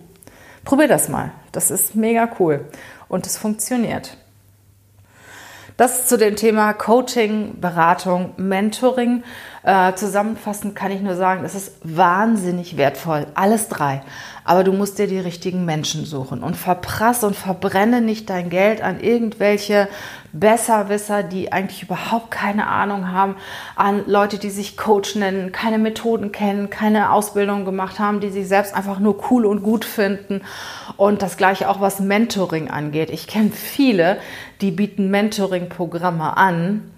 Probier 0.66 0.88
das 0.88 1.08
mal. 1.08 1.30
Das 1.52 1.70
ist 1.70 1.94
mega 1.94 2.28
cool 2.38 2.66
und 3.08 3.26
es 3.26 3.38
funktioniert. 3.38 4.18
Das 5.76 6.06
zu 6.06 6.16
dem 6.16 6.36
Thema 6.36 6.72
Coaching, 6.72 7.60
Beratung, 7.60 8.32
Mentoring. 8.38 9.22
Äh, 9.62 9.92
zusammenfassend 9.92 10.74
kann 10.74 10.90
ich 10.90 11.02
nur 11.02 11.16
sagen, 11.16 11.44
es 11.44 11.54
ist 11.54 11.72
wahnsinnig 11.82 12.78
wertvoll, 12.78 13.26
alles 13.34 13.68
drei. 13.68 14.02
Aber 14.44 14.64
du 14.64 14.72
musst 14.72 14.98
dir 14.98 15.06
die 15.06 15.18
richtigen 15.18 15.66
Menschen 15.66 16.06
suchen 16.06 16.42
und 16.42 16.56
verprasse 16.56 17.26
und 17.26 17.36
verbrenne 17.36 18.00
nicht 18.00 18.30
dein 18.30 18.48
Geld 18.48 18.80
an 18.80 19.00
irgendwelche 19.00 19.88
Besserwisser, 20.38 21.22
die 21.22 21.52
eigentlich 21.52 21.82
überhaupt 21.82 22.30
keine 22.30 22.66
Ahnung 22.66 23.10
haben, 23.10 23.36
an 23.74 24.04
Leute, 24.06 24.38
die 24.38 24.50
sich 24.50 24.76
Coach 24.76 25.14
nennen, 25.14 25.52
keine 25.52 25.78
Methoden 25.78 26.32
kennen, 26.32 26.70
keine 26.70 27.12
Ausbildung 27.12 27.64
gemacht 27.64 27.98
haben, 27.98 28.20
die 28.20 28.30
sich 28.30 28.46
selbst 28.48 28.74
einfach 28.74 28.98
nur 28.98 29.30
cool 29.30 29.46
und 29.46 29.62
gut 29.62 29.84
finden. 29.84 30.42
Und 30.96 31.22
das 31.22 31.36
gleiche 31.36 31.68
auch 31.68 31.80
was 31.80 32.00
Mentoring 32.00 32.70
angeht. 32.70 33.10
Ich 33.10 33.26
kenne 33.26 33.50
viele, 33.50 34.18
die 34.60 34.70
bieten 34.70 35.10
Mentoring-Programme 35.10 36.36
an 36.36 36.90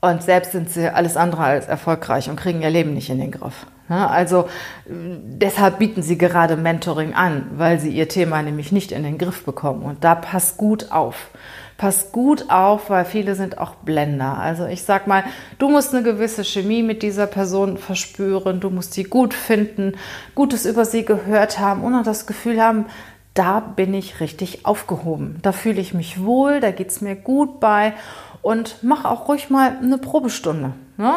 und 0.00 0.22
selbst 0.22 0.52
sind 0.52 0.70
sie 0.70 0.88
alles 0.92 1.16
andere 1.16 1.42
als 1.42 1.66
erfolgreich 1.66 2.30
und 2.30 2.36
kriegen 2.36 2.62
ihr 2.62 2.70
Leben 2.70 2.94
nicht 2.94 3.10
in 3.10 3.18
den 3.18 3.32
Griff. 3.32 3.66
Also 3.88 4.48
deshalb 4.86 5.78
bieten 5.78 6.02
sie 6.02 6.18
gerade 6.18 6.56
Mentoring 6.56 7.14
an, 7.14 7.46
weil 7.56 7.80
sie 7.80 7.88
ihr 7.88 8.06
Thema 8.06 8.42
nämlich 8.42 8.70
nicht 8.70 8.92
in 8.92 9.02
den 9.02 9.16
Griff 9.16 9.44
bekommen. 9.44 9.82
Und 9.82 10.04
da 10.04 10.14
passt 10.14 10.58
gut 10.58 10.92
auf. 10.92 11.30
Pass 11.78 12.10
gut 12.10 12.50
auf, 12.50 12.90
weil 12.90 13.04
viele 13.04 13.36
sind 13.36 13.58
auch 13.58 13.76
Blender. 13.76 14.36
Also 14.36 14.66
ich 14.66 14.82
sag 14.82 15.06
mal, 15.06 15.22
du 15.58 15.70
musst 15.70 15.94
eine 15.94 16.02
gewisse 16.02 16.44
Chemie 16.44 16.82
mit 16.82 17.02
dieser 17.04 17.28
Person 17.28 17.78
verspüren, 17.78 18.58
du 18.58 18.68
musst 18.68 18.94
sie 18.94 19.04
gut 19.04 19.32
finden, 19.32 19.92
Gutes 20.34 20.66
über 20.66 20.84
sie 20.84 21.04
gehört 21.04 21.60
haben 21.60 21.84
und 21.84 21.94
auch 21.94 22.02
das 22.02 22.26
Gefühl 22.26 22.60
haben, 22.60 22.86
da 23.32 23.60
bin 23.60 23.94
ich 23.94 24.18
richtig 24.18 24.66
aufgehoben. 24.66 25.38
Da 25.42 25.52
fühle 25.52 25.80
ich 25.80 25.94
mich 25.94 26.24
wohl, 26.24 26.58
da 26.58 26.72
geht 26.72 26.90
es 26.90 27.00
mir 27.00 27.14
gut 27.14 27.60
bei 27.60 27.94
und 28.42 28.78
mach 28.82 29.04
auch 29.04 29.28
ruhig 29.28 29.48
mal 29.48 29.78
eine 29.80 29.98
Probestunde. 29.98 30.72
Ne? 30.98 31.14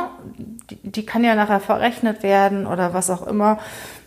Die, 0.69 0.75
die, 0.91 1.05
kann 1.05 1.23
ja 1.23 1.35
nachher 1.35 1.59
verrechnet 1.59 2.21
werden 2.21 2.67
oder 2.67 2.93
was 2.93 3.09
auch 3.09 3.25
immer, 3.25 3.57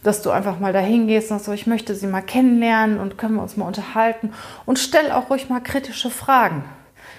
dass 0.04 0.22
du 0.22 0.30
einfach 0.30 0.60
mal 0.60 0.72
dahin 0.72 1.08
gehst 1.08 1.32
und 1.32 1.42
so, 1.42 1.52
ich 1.52 1.66
möchte 1.66 1.96
sie 1.96 2.06
mal 2.06 2.22
kennenlernen 2.22 3.00
und 3.00 3.18
können 3.18 3.34
wir 3.34 3.42
uns 3.42 3.56
mal 3.56 3.66
unterhalten 3.66 4.32
und 4.66 4.78
stell 4.78 5.10
auch 5.10 5.30
ruhig 5.30 5.50
mal 5.50 5.60
kritische 5.60 6.10
Fragen. 6.10 6.64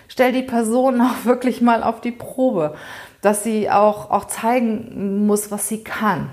Stell 0.07 0.31
die 0.31 0.41
Person 0.41 1.01
auch 1.01 1.25
wirklich 1.25 1.61
mal 1.61 1.83
auf 1.83 1.99
die 1.99 2.13
Probe, 2.13 2.75
dass 3.21 3.43
sie 3.43 3.69
auch, 3.69 4.09
auch 4.09 4.25
zeigen 4.25 5.27
muss, 5.27 5.51
was 5.51 5.67
sie 5.67 5.83
kann 5.83 6.29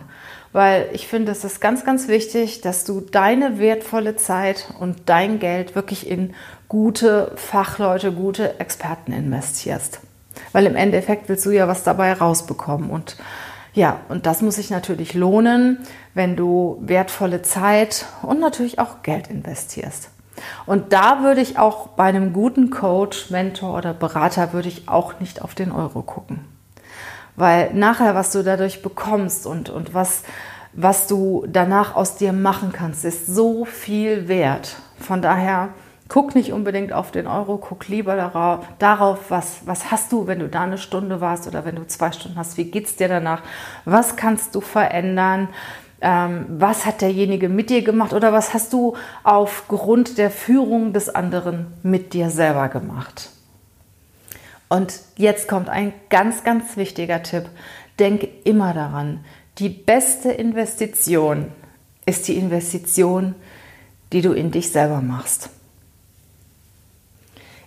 weil 0.52 0.90
ich 0.92 1.06
finde, 1.06 1.32
es 1.32 1.44
ist 1.44 1.60
ganz, 1.60 1.84
ganz 1.84 2.08
wichtig, 2.08 2.60
dass 2.60 2.84
du 2.84 3.00
deine 3.00 3.58
wertvolle 3.58 4.16
Zeit 4.16 4.68
und 4.78 4.96
dein 5.06 5.38
Geld 5.38 5.74
wirklich 5.74 6.06
in 6.06 6.34
gute 6.68 7.32
Fachleute, 7.36 8.12
gute 8.12 8.60
Experten 8.60 9.12
investierst. 9.12 10.00
Weil 10.52 10.66
im 10.66 10.76
Endeffekt 10.76 11.28
willst 11.28 11.46
du 11.46 11.50
ja 11.50 11.68
was 11.68 11.84
dabei 11.84 12.12
rausbekommen. 12.12 12.90
Und 12.90 13.16
ja, 13.74 14.00
und 14.08 14.26
das 14.26 14.42
muss 14.42 14.56
sich 14.56 14.70
natürlich 14.70 15.14
lohnen, 15.14 15.78
wenn 16.14 16.36
du 16.36 16.78
wertvolle 16.80 17.42
Zeit 17.42 18.06
und 18.22 18.40
natürlich 18.40 18.78
auch 18.78 19.02
Geld 19.02 19.28
investierst. 19.28 20.10
Und 20.66 20.92
da 20.92 21.22
würde 21.22 21.40
ich 21.40 21.58
auch 21.58 21.88
bei 21.88 22.04
einem 22.04 22.32
guten 22.32 22.70
Coach, 22.70 23.30
Mentor 23.30 23.76
oder 23.76 23.94
Berater 23.94 24.52
würde 24.52 24.68
ich 24.68 24.88
auch 24.88 25.20
nicht 25.20 25.42
auf 25.42 25.54
den 25.54 25.72
Euro 25.72 26.02
gucken. 26.02 26.44
Weil 27.36 27.72
nachher, 27.72 28.14
was 28.14 28.30
du 28.30 28.42
dadurch 28.42 28.82
bekommst 28.82 29.46
und, 29.46 29.70
und 29.70 29.94
was, 29.94 30.22
was 30.72 31.06
du 31.06 31.46
danach 31.48 31.94
aus 31.94 32.16
dir 32.16 32.32
machen 32.32 32.72
kannst, 32.72 33.04
ist 33.04 33.26
so 33.26 33.64
viel 33.64 34.28
wert. 34.28 34.76
Von 34.98 35.22
daher 35.22 35.70
guck 36.12 36.34
nicht 36.34 36.52
unbedingt 36.52 36.92
auf 36.92 37.10
den 37.10 37.26
Euro, 37.26 37.56
guck 37.56 37.88
lieber 37.88 38.16
darauf, 38.16 38.66
darauf 38.78 39.30
was, 39.30 39.62
was 39.64 39.90
hast 39.90 40.12
du, 40.12 40.26
wenn 40.26 40.40
du 40.40 40.48
da 40.48 40.64
eine 40.64 40.76
Stunde 40.76 41.22
warst 41.22 41.46
oder 41.46 41.64
wenn 41.64 41.76
du 41.76 41.86
zwei 41.86 42.12
Stunden 42.12 42.36
hast, 42.36 42.58
wie 42.58 42.64
geht 42.64 42.84
es 42.84 42.96
dir 42.96 43.08
danach, 43.08 43.40
was 43.86 44.14
kannst 44.14 44.54
du 44.54 44.60
verändern, 44.60 45.48
ähm, 46.02 46.44
was 46.50 46.84
hat 46.84 47.00
derjenige 47.00 47.48
mit 47.48 47.70
dir 47.70 47.80
gemacht 47.80 48.12
oder 48.12 48.30
was 48.30 48.52
hast 48.52 48.74
du 48.74 48.94
aufgrund 49.22 50.18
der 50.18 50.30
Führung 50.30 50.92
des 50.92 51.08
anderen 51.08 51.68
mit 51.82 52.12
dir 52.12 52.28
selber 52.28 52.68
gemacht. 52.68 53.30
Und 54.68 55.00
jetzt 55.16 55.48
kommt 55.48 55.70
ein 55.70 55.94
ganz, 56.10 56.44
ganz 56.44 56.76
wichtiger 56.76 57.22
Tipp. 57.22 57.48
Denk 57.98 58.28
immer 58.44 58.74
daran, 58.74 59.24
die 59.56 59.70
beste 59.70 60.30
Investition 60.30 61.52
ist 62.04 62.28
die 62.28 62.36
Investition, 62.36 63.34
die 64.12 64.20
du 64.20 64.32
in 64.32 64.50
dich 64.50 64.70
selber 64.70 65.00
machst. 65.00 65.48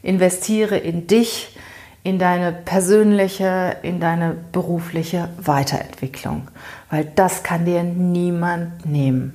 Investiere 0.06 0.78
in 0.78 1.08
dich, 1.08 1.58
in 2.04 2.20
deine 2.20 2.52
persönliche, 2.52 3.78
in 3.82 4.00
deine 4.00 4.36
berufliche 4.52 5.30
Weiterentwicklung, 5.38 6.48
weil 6.92 7.06
das 7.16 7.42
kann 7.42 7.66
dir 7.66 7.84
niemand 7.84 8.86
nehmen. 8.86 9.34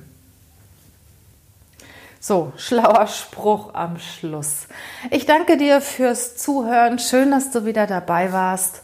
So, 2.21 2.53
schlauer 2.55 3.07
Spruch 3.07 3.73
am 3.73 3.97
Schluss. 3.99 4.67
Ich 5.09 5.25
danke 5.25 5.57
dir 5.57 5.81
fürs 5.81 6.37
Zuhören. 6.37 6.99
Schön, 6.99 7.31
dass 7.31 7.51
du 7.51 7.65
wieder 7.65 7.87
dabei 7.87 8.31
warst. 8.31 8.83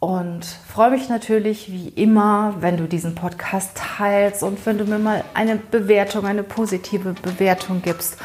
Und 0.00 0.44
freue 0.44 0.92
mich 0.92 1.08
natürlich 1.08 1.72
wie 1.72 1.88
immer, 1.88 2.54
wenn 2.60 2.76
du 2.76 2.86
diesen 2.86 3.16
Podcast 3.16 3.72
teilst 3.74 4.44
und 4.44 4.64
wenn 4.64 4.78
du 4.78 4.84
mir 4.84 5.00
mal 5.00 5.24
eine 5.34 5.56
Bewertung, 5.56 6.24
eine 6.24 6.44
positive 6.44 7.14
Bewertung 7.14 7.82
gibst. 7.82 8.16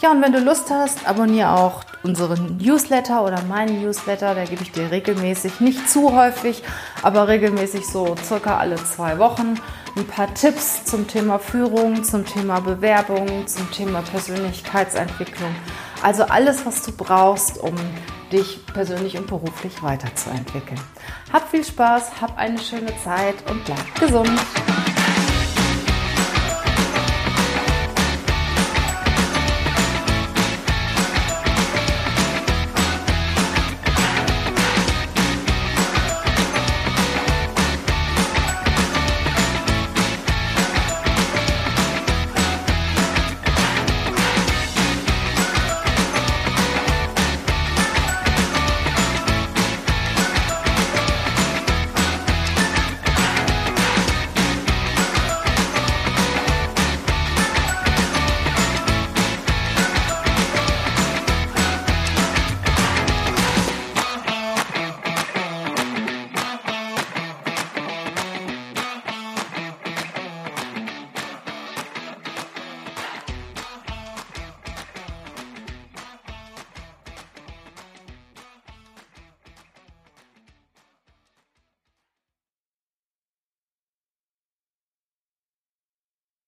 Ja, 0.00 0.12
und 0.12 0.22
wenn 0.22 0.32
du 0.32 0.38
Lust 0.38 0.70
hast, 0.70 1.08
abonniere 1.08 1.50
auch 1.56 1.82
unseren 2.04 2.56
Newsletter 2.58 3.24
oder 3.24 3.42
meinen 3.42 3.82
Newsletter. 3.82 4.34
Da 4.34 4.44
gebe 4.44 4.62
ich 4.62 4.70
dir 4.70 4.90
regelmäßig, 4.90 5.60
nicht 5.60 5.90
zu 5.90 6.14
häufig, 6.14 6.62
aber 7.02 7.26
regelmäßig 7.26 7.86
so 7.86 8.14
circa 8.24 8.58
alle 8.58 8.76
zwei 8.76 9.18
Wochen 9.18 9.56
ein 9.96 10.06
paar 10.06 10.32
Tipps 10.34 10.84
zum 10.84 11.08
Thema 11.08 11.40
Führung, 11.40 12.04
zum 12.04 12.24
Thema 12.24 12.60
Bewerbung, 12.60 13.46
zum 13.48 13.70
Thema 13.72 14.02
Persönlichkeitsentwicklung. 14.02 15.54
Also 16.02 16.22
alles, 16.24 16.64
was 16.64 16.82
du 16.82 16.92
brauchst, 16.92 17.58
um 17.58 17.74
dich 18.30 18.64
persönlich 18.66 19.16
und 19.16 19.26
beruflich 19.26 19.82
weiterzuentwickeln. 19.82 20.80
Hab 21.32 21.50
viel 21.50 21.64
Spaß, 21.64 22.20
hab 22.20 22.38
eine 22.38 22.58
schöne 22.58 22.92
Zeit 23.02 23.36
und 23.50 23.64
bleib 23.64 23.94
gesund. 23.98 24.38